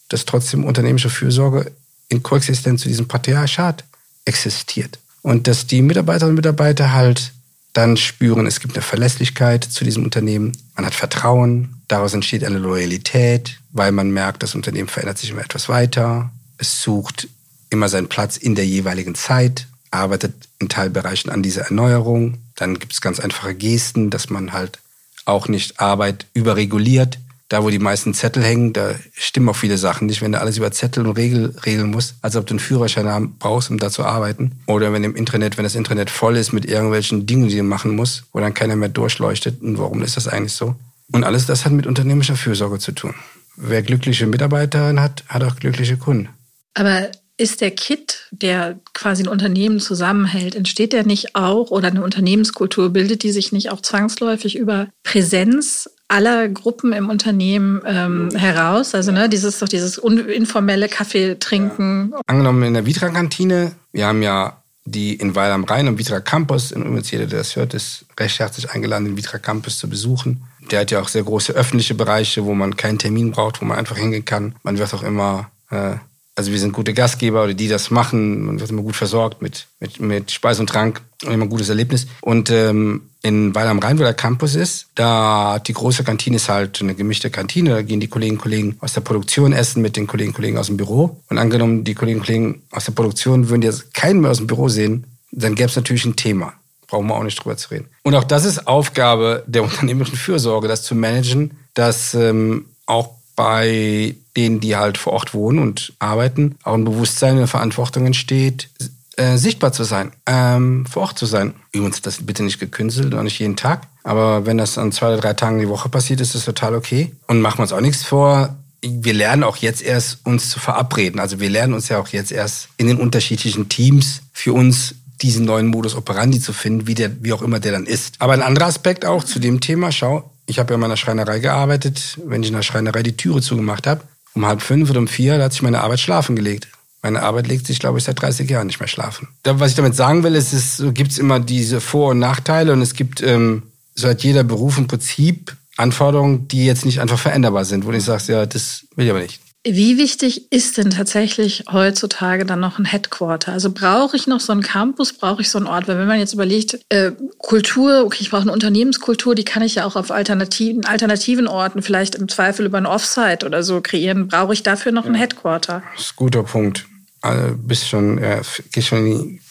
[0.09, 1.71] dass trotzdem unternehmerische Fürsorge
[2.09, 3.83] in Koexistenz zu diesem Patriarchat
[4.25, 4.99] existiert.
[5.21, 7.31] Und dass die Mitarbeiterinnen und Mitarbeiter halt
[7.71, 12.59] dann spüren, es gibt eine Verlässlichkeit zu diesem Unternehmen, man hat Vertrauen, daraus entsteht eine
[12.59, 17.27] Loyalität, weil man merkt, das Unternehmen verändert sich immer etwas weiter, es sucht
[17.71, 22.39] immer seinen Platz in der jeweiligen Zeit, arbeitet in Teilbereichen an dieser Erneuerung.
[22.55, 24.79] Dann gibt es ganz einfache Gesten, dass man halt
[25.25, 27.19] auch nicht Arbeit überreguliert.
[27.49, 30.21] Da, wo die meisten Zettel hängen, da stimmen auch viele Sachen nicht.
[30.21, 33.35] Wenn du alles über Zettel und Regel regeln musst, als ob du einen Führerschein haben
[33.37, 34.53] brauchst, um da zu arbeiten.
[34.65, 37.95] Oder wenn im Internet, wenn das Internet voll ist mit irgendwelchen Dingen, die du machen
[37.95, 39.61] musst, wo dann keiner mehr durchleuchtet.
[39.61, 40.75] Und warum ist das eigentlich so?
[41.11, 43.13] Und alles das hat mit unternehmerischer Fürsorge zu tun.
[43.55, 46.29] Wer glückliche Mitarbeiterin hat, hat auch glückliche Kunden.
[46.73, 52.03] Aber ist der Kit, der quasi ein Unternehmen zusammenhält, entsteht der nicht auch oder eine
[52.03, 58.93] Unternehmenskultur, bildet die sich nicht auch zwangsläufig über Präsenz aller Gruppen im Unternehmen ähm, heraus?
[58.93, 62.09] Also ne, dieses doch dieses informelle Kaffee trinken.
[62.11, 62.21] Ja.
[62.27, 66.71] Angenommen in der Vitra-Kantine, wir haben ja die in Weil am Rhein am Vitra Campus,
[66.71, 70.43] in übrigens jeder, der das hört, ist recht herzlich eingeladen, den Vitra Campus zu besuchen.
[70.71, 73.77] Der hat ja auch sehr große öffentliche Bereiche, wo man keinen Termin braucht, wo man
[73.77, 74.55] einfach hingehen kann.
[74.63, 75.95] Man wird auch immer äh,
[76.35, 78.45] also wir sind gute Gastgeber oder die das machen.
[78.45, 81.69] Man wird immer gut versorgt mit, mit, mit Speis und Trank und immer ein gutes
[81.69, 82.07] Erlebnis.
[82.21, 86.49] Und ähm, in Weil am Rhein, wo der Campus ist, da die große Kantine ist
[86.49, 87.69] halt eine gemischte Kantine.
[87.69, 90.57] Da gehen die Kolleginnen und Kollegen aus der Produktion essen mit den Kolleginnen und Kollegen
[90.57, 91.21] aus dem Büro.
[91.29, 94.47] Und angenommen, die Kolleginnen und Kollegen aus der Produktion würden jetzt keinen mehr aus dem
[94.47, 96.53] Büro sehen, dann gäbe es natürlich ein Thema.
[96.87, 97.87] Brauchen wir auch nicht drüber zu reden.
[98.01, 104.15] Und auch das ist Aufgabe der unternehmerischen Fürsorge, das zu managen, dass ähm, auch bei
[104.35, 108.69] denen, die halt vor Ort wohnen und arbeiten, auch ein Bewusstsein, eine Verantwortung entsteht,
[109.15, 111.53] äh, sichtbar zu sein, ähm, vor Ort zu sein.
[111.71, 113.87] Übrigens, das bitte nicht gekünstelt, auch nicht jeden Tag.
[114.03, 117.11] Aber wenn das an zwei oder drei Tagen die Woche passiert, ist das total okay.
[117.27, 118.57] Und machen wir uns auch nichts vor.
[118.81, 121.19] Wir lernen auch jetzt erst uns zu verabreden.
[121.19, 125.45] Also wir lernen uns ja auch jetzt erst in den unterschiedlichen Teams für uns diesen
[125.45, 128.15] neuen Modus operandi zu finden, wie der, wie auch immer der dann ist.
[128.19, 131.39] Aber ein anderer Aspekt auch zu dem Thema, schau, ich habe ja in meiner Schreinerei
[131.39, 132.19] gearbeitet.
[132.25, 134.01] Wenn ich in der Schreinerei die Türe zugemacht habe,
[134.33, 136.67] um halb fünf oder um vier, da hat sich meine Arbeit schlafen gelegt.
[137.01, 139.27] Meine Arbeit legt sich, glaube ich, seit 30 Jahren nicht mehr schlafen.
[139.43, 142.93] Was ich damit sagen will, ist, es gibt immer diese Vor- und Nachteile und es
[142.93, 147.85] gibt, ähm, so hat jeder Beruf im Prinzip Anforderungen, die jetzt nicht einfach veränderbar sind,
[147.85, 149.41] wo du sagst, ja, das will ich aber nicht.
[149.65, 153.53] Wie wichtig ist denn tatsächlich heutzutage dann noch ein Headquarter?
[153.53, 155.87] Also brauche ich noch so einen Campus, brauche ich so einen Ort?
[155.87, 159.75] Weil wenn man jetzt überlegt, äh, Kultur, okay, ich brauche eine Unternehmenskultur, die kann ich
[159.75, 164.27] ja auch auf alternativen, alternativen Orten, vielleicht im Zweifel über ein Offsite oder so kreieren.
[164.27, 165.11] Brauche ich dafür noch ja.
[165.11, 165.81] ein Headquarter?
[165.95, 166.85] Das ist ein guter Punkt.
[167.21, 168.41] Also bist schon, ja,
[168.73, 169.41] gehst schon in die,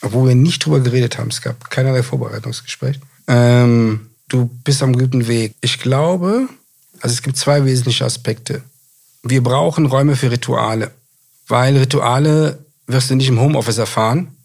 [0.00, 3.00] obwohl wir nicht drüber geredet haben, es gab keinerlei Vorbereitungsgespräch.
[3.26, 5.54] Ähm, du bist am guten Weg.
[5.60, 6.48] Ich glaube,
[7.00, 8.62] also es gibt zwei wesentliche Aspekte
[9.30, 10.90] wir brauchen Räume für Rituale,
[11.48, 14.36] weil Rituale wirst du nicht im Homeoffice erfahren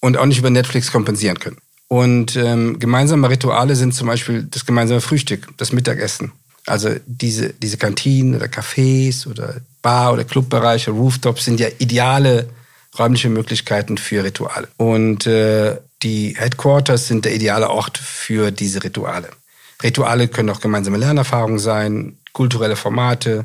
[0.00, 1.58] und auch nicht über Netflix kompensieren können.
[1.88, 6.32] Und ähm, gemeinsame Rituale sind zum Beispiel das gemeinsame Frühstück, das Mittagessen.
[6.66, 12.48] Also diese, diese Kantinen oder Cafés oder Bar- oder Clubbereiche, Rooftops sind ja ideale
[12.98, 14.68] räumliche Möglichkeiten für Rituale.
[14.76, 19.28] Und äh, die Headquarters sind der ideale Ort für diese Rituale.
[19.82, 23.44] Rituale können auch gemeinsame Lernerfahrungen sein, kulturelle Formate,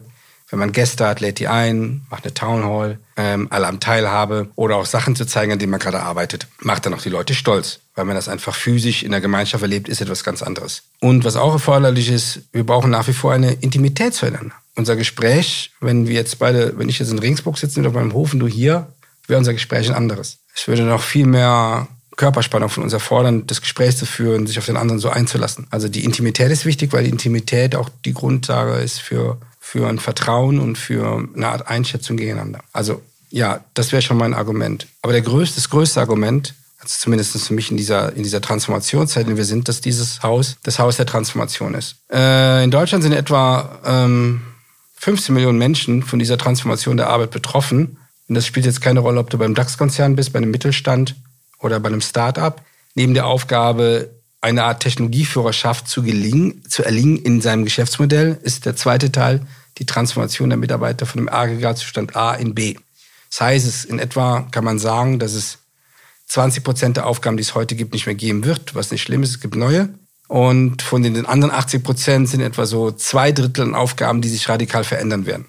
[0.49, 4.49] wenn man Gäste hat, lädt die ein, macht eine Town Hall, ähm, alle am Teilhabe
[4.55, 6.47] oder auch Sachen zu zeigen, an denen man gerade arbeitet.
[6.61, 9.89] Macht dann auch die Leute stolz, weil man das einfach physisch in der Gemeinschaft erlebt,
[9.89, 10.83] ist etwas ganz anderes.
[11.01, 14.55] Und was auch erforderlich ist, wir brauchen nach wie vor eine Intimität zueinander.
[14.75, 18.13] Unser Gespräch, wenn wir jetzt beide, wenn ich jetzt in Regensburg sitze und auf meinem
[18.13, 18.87] Hof und du hier,
[19.27, 20.37] wäre unser Gespräch ein anderes.
[20.55, 24.65] Es würde noch viel mehr Körperspannung von uns erfordern, das Gespräch zu führen, sich auf
[24.65, 25.67] den anderen so einzulassen.
[25.69, 29.37] Also die Intimität ist wichtig, weil die Intimität auch die Grundlage ist für
[29.69, 32.61] für ein Vertrauen und für eine Art Einschätzung gegeneinander.
[32.71, 34.87] Also ja, das wäre schon mein Argument.
[35.01, 39.23] Aber der größte, das größte Argument, also zumindest für mich in dieser, in dieser Transformationszeit,
[39.23, 41.97] in der wir sind, dass dieses Haus das Haus der Transformation ist.
[42.09, 44.41] Äh, in Deutschland sind etwa ähm,
[44.95, 47.97] 15 Millionen Menschen von dieser Transformation der Arbeit betroffen.
[48.29, 51.15] Und das spielt jetzt keine Rolle, ob du beim DAX-Konzern bist, bei einem Mittelstand
[51.59, 52.63] oder bei einem Start-up.
[52.95, 58.77] Neben der Aufgabe, eine Art Technologieführerschaft zu gelingen, zu erlingen in seinem Geschäftsmodell, ist der
[58.77, 59.41] zweite Teil
[59.77, 62.75] die Transformation der Mitarbeiter von dem Aggregatzustand A in B.
[63.29, 65.59] Das heißt, es in etwa kann man sagen, dass es
[66.27, 69.23] 20 Prozent der Aufgaben, die es heute gibt, nicht mehr geben wird, was nicht schlimm
[69.23, 69.89] ist, es gibt neue.
[70.27, 74.49] Und von den anderen 80 Prozent sind etwa so zwei Drittel an Aufgaben, die sich
[74.49, 75.45] radikal verändern werden.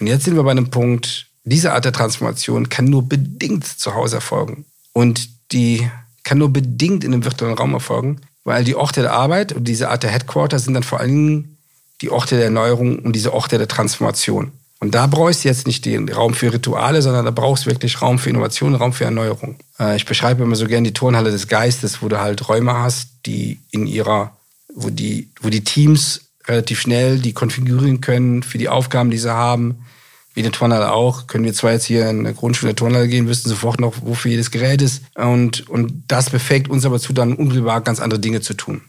[0.00, 3.94] Und jetzt sind wir bei einem Punkt, diese Art der Transformation kann nur bedingt zu
[3.94, 4.64] Hause erfolgen.
[4.92, 5.88] Und die
[6.24, 9.90] kann nur bedingt in einem virtuellen Raum erfolgen, weil die Orte der Arbeit und diese
[9.90, 11.58] Art der Headquarter sind dann vor allen Dingen
[12.00, 14.52] die Orte der Erneuerung und diese Orte der Transformation.
[14.80, 18.00] Und da brauchst du jetzt nicht den Raum für Rituale, sondern da brauchst du wirklich
[18.00, 19.56] Raum für Innovation, Raum für Erneuerung.
[19.78, 23.08] Äh, ich beschreibe immer so gerne die Turnhalle des Geistes, wo du halt Räume hast,
[23.26, 24.36] die in ihrer,
[24.74, 29.32] wo die, wo die Teams relativ schnell die konfigurieren können für die Aufgaben, die sie
[29.32, 29.84] haben.
[30.32, 31.26] Wie eine Turnhalle auch.
[31.26, 34.50] Können wir zwar jetzt hier in eine Grundschule Turnhalle gehen, wüssten sofort noch, wofür jedes
[34.50, 35.02] Gerät ist.
[35.14, 38.80] Und, und das befähigt uns aber zu, dann unmittelbar ganz andere Dinge zu tun.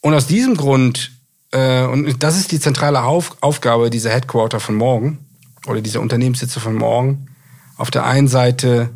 [0.00, 1.12] Und aus diesem Grund,
[1.52, 5.18] äh, und das ist die zentrale Auf Aufgabe dieser Headquarter von morgen,
[5.66, 7.28] oder diese Unternehmenssitze von morgen
[7.76, 8.90] auf der einen Seite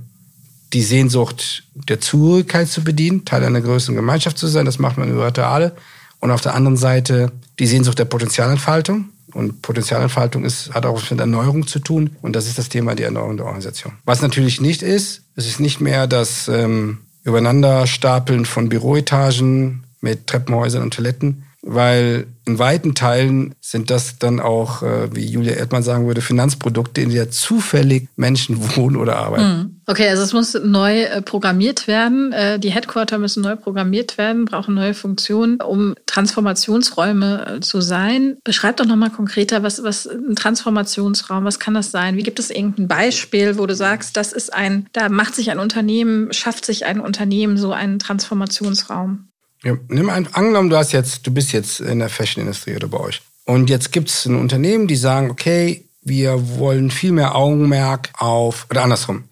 [0.72, 5.10] die Sehnsucht der Zugehörigkeit zu bedienen, Teil einer größeren Gemeinschaft zu sein, das macht man
[5.10, 5.72] über Rituale.
[6.20, 9.06] Und auf der anderen Seite die Sehnsucht der Potenzialentfaltung.
[9.32, 12.16] Und Potenzialentfaltung ist, hat auch was mit Erneuerung zu tun.
[12.22, 13.94] Und das ist das Thema der Erneuerung der Organisation.
[14.04, 20.82] Was natürlich nicht ist, es ist nicht mehr das ähm, Übereinanderstapeln von Büroetagen mit Treppenhäusern
[20.82, 26.06] und Toiletten, weil in weiten Teilen sind das dann auch, äh, wie Julia Erdmann sagen
[26.06, 29.44] würde, Finanzprodukte, in der zufällig Menschen wohnen oder arbeiten.
[29.44, 29.80] Hm.
[29.86, 32.32] Okay, also es muss neu äh, programmiert werden.
[32.32, 38.36] Äh, die Headquarter müssen neu programmiert werden, brauchen neue Funktionen, um Transformationsräume zu sein.
[38.44, 42.16] Beschreib doch nochmal konkreter, was, was ein Transformationsraum, was kann das sein?
[42.16, 45.58] Wie gibt es irgendein Beispiel, wo du sagst, das ist ein, da macht sich ein
[45.58, 49.28] Unternehmen, schafft sich ein Unternehmen so einen Transformationsraum?
[49.64, 53.00] Ja, nimm ein, angenommen, du hast jetzt, du bist jetzt in der Fashion-Industrie oder bei
[53.00, 53.22] euch.
[53.46, 58.66] Und jetzt gibt es ein Unternehmen, die sagen, okay, wir wollen viel mehr Augenmerk auf,
[58.70, 59.24] oder andersrum.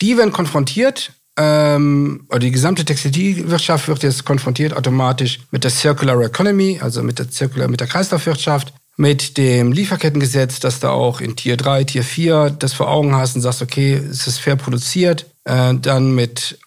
[0.00, 6.22] Die werden konfrontiert, ähm, oder die gesamte Textilwirtschaft wird jetzt konfrontiert automatisch mit der Circular
[6.22, 11.36] Economy, also mit der Circular, mit der Kreislaufwirtschaft, mit dem Lieferkettengesetz, dass du auch in
[11.36, 15.26] Tier 3, Tier 4 das vor Augen hast und sagst, okay, es ist fair produziert,
[15.44, 16.58] äh, dann mit,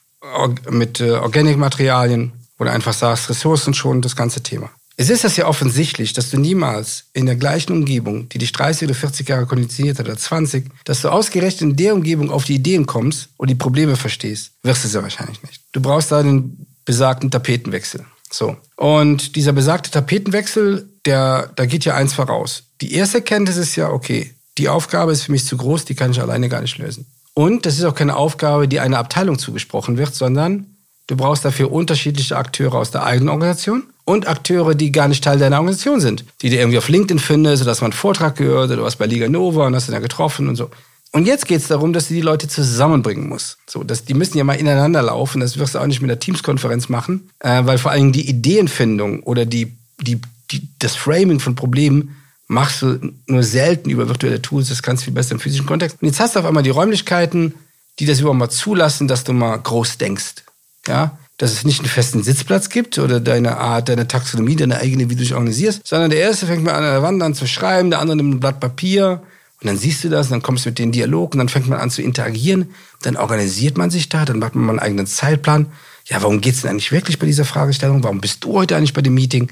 [0.70, 2.34] mit äh, Organic-Materialien,
[2.64, 4.70] du einfach sagst, Ressourcen schon, das ganze Thema.
[4.98, 8.90] Es ist das ja offensichtlich, dass du niemals in der gleichen Umgebung, die dich 30
[8.90, 12.56] oder 40 Jahre konditioniert hat oder 20, dass du ausgerechnet in der Umgebung auf die
[12.56, 15.62] Ideen kommst und die Probleme verstehst, wirst du sehr wahrscheinlich nicht.
[15.72, 18.04] Du brauchst da den besagten Tapetenwechsel.
[18.30, 18.58] So.
[18.76, 22.64] Und dieser besagte Tapetenwechsel, der, da geht ja eins voraus.
[22.82, 26.12] Die erste Erkenntnis ist ja, okay, die Aufgabe ist für mich zu groß, die kann
[26.12, 27.06] ich alleine gar nicht lösen.
[27.34, 30.76] Und das ist auch keine Aufgabe, die einer Abteilung zugesprochen wird, sondern
[31.10, 35.40] Du brauchst dafür unterschiedliche Akteure aus der eigenen Organisation und Akteure, die gar nicht Teil
[35.40, 38.70] deiner Organisation sind, die du irgendwie auf LinkedIn findest, oder dass man einen Vortrag gehört
[38.70, 40.70] oder was bei Liga Nova und hast du da getroffen und so.
[41.12, 43.58] Und jetzt geht es darum, dass du die Leute zusammenbringen musst.
[43.68, 45.42] So, dass die müssen ja mal ineinander laufen.
[45.42, 49.24] Das wirst du auch nicht mit der Teams-Konferenz machen, äh, weil vor allem die Ideenfindung
[49.24, 54.70] oder die, die, die, das Framing von Problemen machst du nur selten über virtuelle Tools.
[54.70, 55.98] Das kannst du viel besser im physischen Kontext.
[56.00, 57.56] Und jetzt hast du auf einmal die Räumlichkeiten,
[57.98, 60.44] die das überhaupt mal zulassen, dass du mal groß denkst
[60.88, 65.10] ja, dass es nicht einen festen Sitzplatz gibt oder deine Art, deine Taxonomie, deine eigene,
[65.10, 67.48] wie du dich organisierst, sondern der erste fängt mal an, an der Wand an zu
[67.48, 69.22] schreiben, der andere nimmt ein Blatt Papier
[69.62, 71.70] und dann siehst du das und dann kommst du mit den Dialog und dann fängt
[71.70, 72.72] man an zu interagieren,
[73.02, 75.68] dann organisiert man sich da, dann macht man mal einen eigenen Zeitplan.
[76.06, 78.04] Ja, warum geht's denn eigentlich wirklich bei dieser Fragestellung?
[78.04, 79.50] Warum bist du heute eigentlich bei dem Meeting?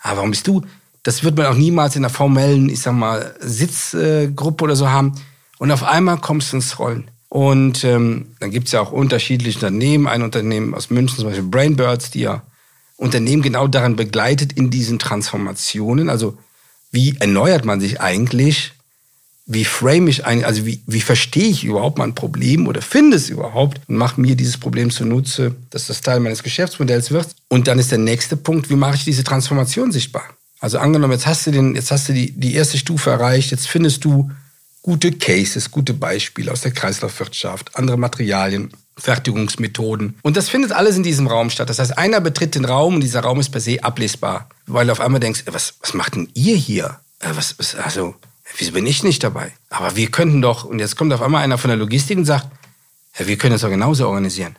[0.00, 0.62] Ah, warum bist du?
[1.02, 5.14] Das wird man auch niemals in einer formellen, ich sag mal, Sitzgruppe oder so haben.
[5.58, 7.10] Und auf einmal kommst du ins Rollen.
[7.30, 10.08] Und ähm, dann gibt es ja auch unterschiedliche Unternehmen.
[10.08, 12.42] Ein Unternehmen aus München, zum Beispiel Brainbirds, die ja
[12.96, 16.10] Unternehmen genau daran begleitet in diesen Transformationen.
[16.10, 16.36] Also
[16.90, 18.72] wie erneuert man sich eigentlich?
[19.46, 23.30] Wie frame ich ein, also wie, wie verstehe ich überhaupt mein Problem oder finde es
[23.30, 27.28] überhaupt und mache mir dieses Problem zunutze, dass das Teil meines Geschäftsmodells wird.
[27.48, 30.24] Und dann ist der nächste Punkt, wie mache ich diese Transformation sichtbar?
[30.58, 33.68] Also angenommen, jetzt hast du den, jetzt hast du die, die erste Stufe erreicht, jetzt
[33.68, 34.30] findest du
[34.82, 40.18] gute Cases, gute Beispiele aus der Kreislaufwirtschaft, andere Materialien, Fertigungsmethoden.
[40.22, 41.68] Und das findet alles in diesem Raum statt.
[41.68, 44.48] Das heißt, einer betritt den Raum und dieser Raum ist per se ablesbar.
[44.66, 47.00] Weil du auf einmal denkst, was, was macht denn ihr hier?
[47.20, 48.14] Äh, was, was, also,
[48.58, 49.52] wieso bin ich nicht dabei?
[49.70, 52.48] Aber wir könnten doch, und jetzt kommt auf einmal einer von der Logistik und sagt,
[53.18, 54.56] ja, wir können das doch genauso organisieren.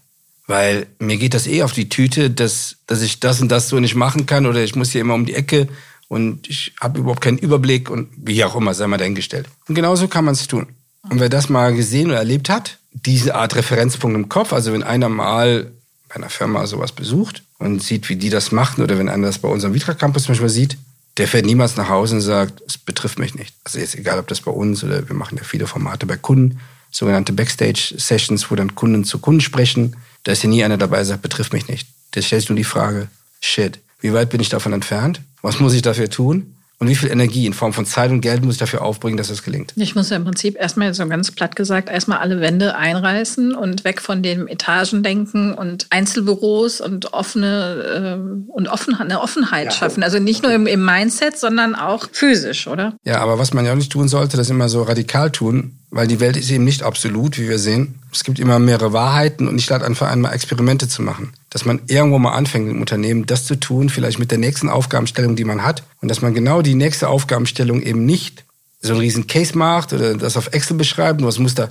[0.48, 3.80] Weil mir geht das eh auf die Tüte, dass, dass ich das und das so
[3.80, 5.68] nicht machen kann oder ich muss hier immer um die Ecke
[6.12, 9.48] und ich habe überhaupt keinen Überblick und wie auch immer, sei mal dahingestellt.
[9.70, 10.68] Und genauso kann man es tun.
[11.10, 14.84] Und wer das mal gesehen oder erlebt hat, diese Art Referenzpunkt im Kopf, also wenn
[14.84, 15.72] einer mal
[16.10, 19.40] bei einer Firma sowas besucht und sieht, wie die das machen, oder wenn einer das
[19.40, 20.78] bei unserem Vitra Campus zum Beispiel sieht,
[21.16, 23.56] der fährt niemals nach Hause und sagt, es betrifft mich nicht.
[23.64, 26.60] Also jetzt egal, ob das bei uns oder wir machen ja viele Formate bei Kunden,
[26.92, 29.96] sogenannte Backstage-Sessions, wo dann Kunden zu Kunden sprechen.
[30.26, 31.88] Da ist ja nie einer dabei, der sagt, betrifft mich nicht.
[32.16, 33.08] Der stellt nur die Frage,
[33.40, 35.22] shit, wie weit bin ich davon entfernt?
[35.42, 36.56] Was muss ich dafür tun?
[36.82, 39.28] Und wie viel Energie in Form von Zeit und Geld muss ich dafür aufbringen, dass
[39.28, 39.72] das gelingt?
[39.76, 43.84] Ich muss ja im Prinzip erstmal so ganz platt gesagt, erstmal alle Wände einreißen und
[43.84, 49.72] weg von dem Etagendenken und Einzelbüros und offene äh, und offen, eine Offenheit ja.
[49.72, 50.02] schaffen.
[50.02, 52.96] Also nicht nur im, im Mindset, sondern auch physisch, oder?
[53.04, 56.08] Ja, aber was man ja auch nicht tun sollte, das immer so radikal tun, weil
[56.08, 58.00] die Welt ist eben nicht absolut, wie wir sehen.
[58.14, 61.34] Es gibt immer mehrere Wahrheiten und ich lade einfach einmal Experimente zu machen.
[61.50, 65.36] Dass man irgendwo mal anfängt im Unternehmen, das zu tun, vielleicht mit der nächsten Aufgabenstellung,
[65.36, 65.84] die man hat.
[66.02, 68.46] Und dass man genau die nächste Aufgabenstellung eben nicht
[68.82, 71.70] so einen riesen Case macht oder das auf Excel beschreibt, was muss da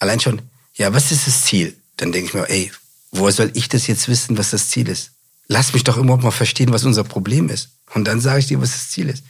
[0.00, 0.42] allein schon,
[0.74, 1.74] ja, was ist das Ziel?
[1.96, 2.72] Dann denke ich mir, ey,
[3.12, 5.12] woher soll ich das jetzt wissen, was das Ziel ist?
[5.46, 7.70] Lass mich doch überhaupt mal verstehen, was unser Problem ist.
[7.94, 9.24] Und dann sage ich dir, was das Ziel ist.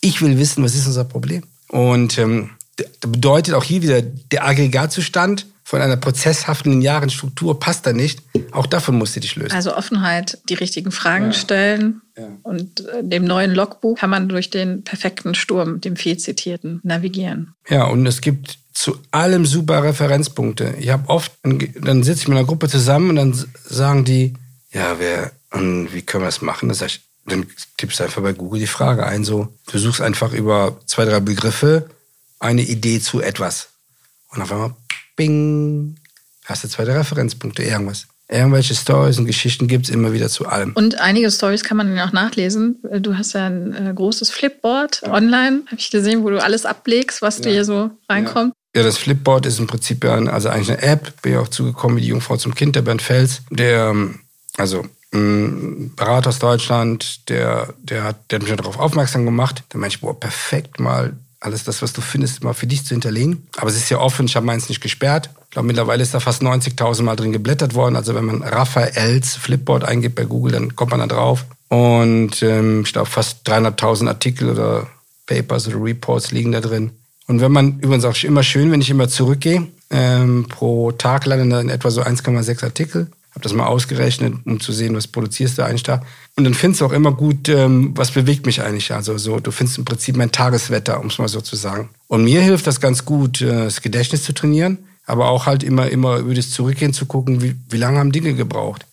[0.00, 1.42] Ich will wissen, was ist unser Problem.
[1.68, 2.50] Und ähm,
[3.00, 8.20] bedeutet auch hier wieder, der Aggregatzustand von einer prozesshaften linearen Struktur passt da nicht.
[8.50, 9.52] Auch davon musst du dich lösen.
[9.52, 11.32] Also Offenheit, die richtigen Fragen ja.
[11.32, 12.02] stellen.
[12.16, 12.28] Ja.
[12.42, 17.54] Und äh, dem neuen Logbuch kann man durch den perfekten Sturm, dem viel zitierten, navigieren.
[17.68, 20.74] Ja, und es gibt zu allem super Referenzpunkte.
[20.78, 24.34] Ich habe oft, dann sitze ich mit einer Gruppe zusammen und dann sagen die,
[24.72, 26.68] ja, wer, und wie können wir das machen?
[26.68, 27.46] Dann, sag ich, dann
[27.76, 31.20] tippst du einfach bei Google die Frage ein, so, du suchst einfach über zwei, drei
[31.20, 31.88] Begriffe,
[32.42, 33.68] eine Idee zu etwas.
[34.30, 34.74] Und auf einmal,
[35.16, 35.96] bing,
[36.44, 38.06] hast du zweite Referenzpunkte, irgendwas.
[38.28, 40.72] Irgendwelche Stories und Geschichten gibt es immer wieder zu allem.
[40.72, 42.78] Und einige Stories kann man dann auch nachlesen.
[43.00, 45.12] Du hast ja ein äh, großes Flipboard ja.
[45.12, 47.44] online, habe ich gesehen, wo du alles ablegst, was ja.
[47.44, 48.54] dir hier so reinkommt.
[48.74, 48.80] Ja.
[48.80, 48.86] ja.
[48.86, 52.00] das Flipboard ist im Prinzip ja also eigentlich eine App, bin ja auch zugekommen wie
[52.00, 54.20] die Jungfrau zum Kind, der Bernd Fels, der, ähm,
[54.56, 59.62] also ein Berater aus Deutschland, der, der, hat, der hat mich darauf aufmerksam gemacht.
[59.72, 61.12] Der meinte, boah, perfekt mal
[61.42, 63.46] alles das, was du findest, mal für dich zu hinterlegen.
[63.56, 65.30] Aber es ist ja offen, ich habe meins nicht gesperrt.
[65.44, 67.96] Ich glaube, mittlerweile ist da fast 90.000 Mal drin geblättert worden.
[67.96, 71.44] Also wenn man Raphaels Flipboard eingibt bei Google, dann kommt man da drauf.
[71.68, 74.86] Und ähm, ich glaube, fast 300.000 Artikel oder
[75.26, 76.92] Papers oder Reports liegen da drin.
[77.26, 81.50] Und wenn man, übrigens auch immer schön, wenn ich immer zurückgehe, ähm, pro Tag landen
[81.50, 85.58] da in etwa so 1,6 Artikel habe das mal ausgerechnet, um zu sehen, was produzierst
[85.58, 86.02] du eigentlich da.
[86.36, 88.92] Und dann findest du auch immer gut, ähm, was bewegt mich eigentlich.
[88.92, 91.88] Also so, du findest im Prinzip mein Tageswetter, um es mal so zu sagen.
[92.08, 95.88] Und mir hilft das ganz gut, äh, das Gedächtnis zu trainieren, aber auch halt immer,
[95.88, 98.86] immer über das Zurückgehen zu gucken, wie, wie lange haben Dinge gebraucht.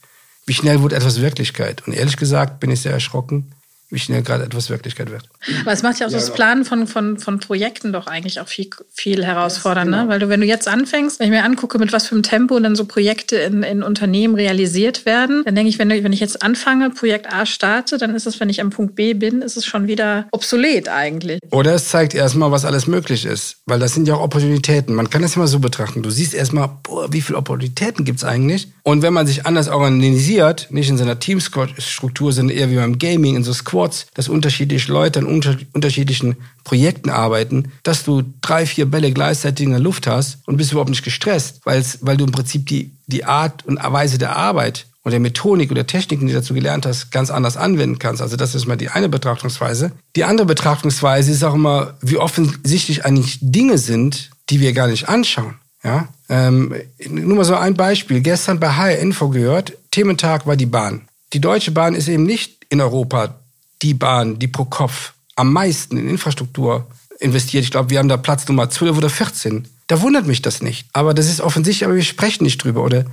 [0.45, 1.85] Wie schnell wurde etwas Wirklichkeit?
[1.85, 3.51] Und ehrlich gesagt bin ich sehr erschrocken,
[3.91, 5.23] wie schnell gerade etwas Wirklichkeit wird.
[5.61, 8.47] Aber es macht ja auch ja, das Planen von, von, von Projekten doch eigentlich auch
[8.47, 10.03] viel, viel herausfordernd, genau.
[10.03, 10.09] ne?
[10.09, 12.59] Weil du, wenn du jetzt anfängst, wenn ich mir angucke, mit was für einem Tempo
[12.59, 16.43] dann so Projekte in, in Unternehmen realisiert werden, dann denke ich, wenn, wenn ich jetzt
[16.43, 19.65] anfange, Projekt A starte, dann ist es, wenn ich am Punkt B bin, ist es
[19.65, 21.39] schon wieder obsolet eigentlich.
[21.49, 23.57] Oder es zeigt erstmal, was alles möglich ist.
[23.65, 24.93] Weil das sind ja auch Opportunitäten.
[24.93, 26.03] Man kann das immer so betrachten.
[26.03, 28.67] Du siehst erstmal, boah, wie viele Opportunitäten gibt es eigentlich?
[28.89, 33.35] Und wenn man sich anders organisiert, nicht in seiner Teamstruktur, sondern eher wie beim Gaming,
[33.35, 38.65] in so Squad Squads, dass unterschiedliche Leute an unter unterschiedlichen Projekten arbeiten, dass du drei,
[38.65, 42.31] vier Bälle gleichzeitig in der Luft hast und bist überhaupt nicht gestresst, weil du im
[42.31, 46.39] Prinzip die, die Art und Weise der Arbeit und der Methodik oder Techniken, die du
[46.39, 48.21] dazu gelernt hast, ganz anders anwenden kannst.
[48.21, 49.91] Also das ist mal die eine Betrachtungsweise.
[50.15, 55.07] Die andere Betrachtungsweise ist auch immer, wie offensichtlich eigentlich Dinge sind, die wir gar nicht
[55.07, 55.55] anschauen.
[55.83, 56.73] Ja, ähm,
[57.09, 58.21] nur mal so ein Beispiel.
[58.21, 61.01] Gestern bei HR Info gehört, Thementag war die Bahn.
[61.33, 63.35] Die Deutsche Bahn ist eben nicht in Europa
[63.81, 66.87] die Bahn, die pro Kopf am meisten in Infrastruktur
[67.19, 67.63] investiert.
[67.63, 69.67] Ich glaube, wir haben da Platz Nummer 12 oder 14.
[69.87, 70.87] Da wundert mich das nicht.
[70.93, 72.83] Aber das ist offensichtlich, aber wir sprechen nicht drüber.
[72.83, 73.05] Oder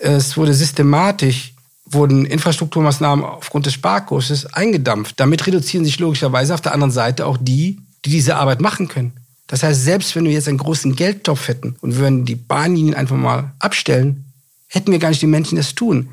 [0.00, 1.52] es wurde systematisch,
[1.84, 5.18] wurden Infrastrukturmaßnahmen aufgrund des Sparkurses eingedampft.
[5.18, 9.12] Damit reduzieren sich logischerweise auf der anderen Seite auch die, die diese Arbeit machen können.
[9.46, 13.16] Das heißt, selbst wenn wir jetzt einen großen Geldtopf hätten und würden die Bahnlinien einfach
[13.16, 14.32] mal abstellen,
[14.68, 16.10] hätten wir gar nicht die Menschen das tun.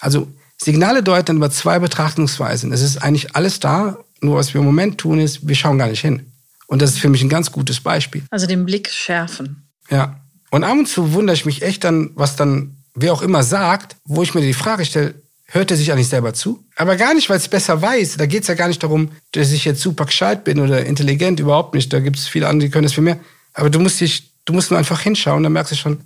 [0.00, 0.28] Also
[0.60, 2.72] Signale deuten über zwei Betrachtungsweisen.
[2.72, 5.88] Es ist eigentlich alles da, nur was wir im Moment tun, ist, wir schauen gar
[5.88, 6.26] nicht hin.
[6.66, 8.22] Und das ist für mich ein ganz gutes Beispiel.
[8.30, 9.68] Also den Blick schärfen.
[9.90, 10.20] Ja.
[10.50, 13.96] Und ab und zu wundere ich mich echt dann, was dann wer auch immer sagt,
[14.04, 15.14] wo ich mir die Frage stelle,
[15.52, 16.64] hört er sich eigentlich selber zu?
[16.76, 18.16] Aber gar nicht, weil es besser weiß.
[18.16, 21.40] Da geht es ja gar nicht darum, dass ich jetzt super gescheit bin oder intelligent,
[21.40, 21.92] überhaupt nicht.
[21.92, 23.18] Da gibt es viele andere, die können das viel mehr.
[23.52, 26.00] Aber du musst dich, du musst nur einfach hinschauen, dann merkst du schon,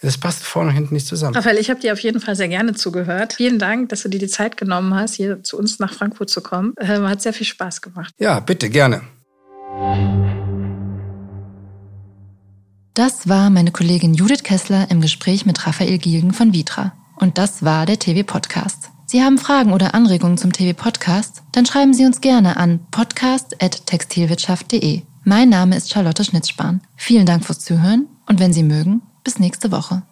[0.00, 1.34] das passt vorne und hinten nicht zusammen.
[1.34, 3.34] Raphael, ich habe dir auf jeden Fall sehr gerne zugehört.
[3.34, 6.40] Vielen Dank, dass du dir die Zeit genommen hast, hier zu uns nach Frankfurt zu
[6.40, 6.72] kommen.
[6.76, 8.14] Äh, hat sehr viel Spaß gemacht.
[8.18, 9.02] Ja, bitte, gerne.
[12.94, 16.92] Das war meine Kollegin Judith Kessler im Gespräch mit Raphael Gielgen von Vitra.
[17.18, 18.90] Und das war der TV Podcast.
[19.06, 21.42] Sie haben Fragen oder Anregungen zum TV Podcast?
[21.52, 25.02] Dann schreiben Sie uns gerne an podcast.textilwirtschaft.de.
[25.24, 26.82] Mein Name ist Charlotte Schnitzspahn.
[26.94, 30.02] Vielen Dank fürs Zuhören und wenn Sie mögen, bis nächste Woche.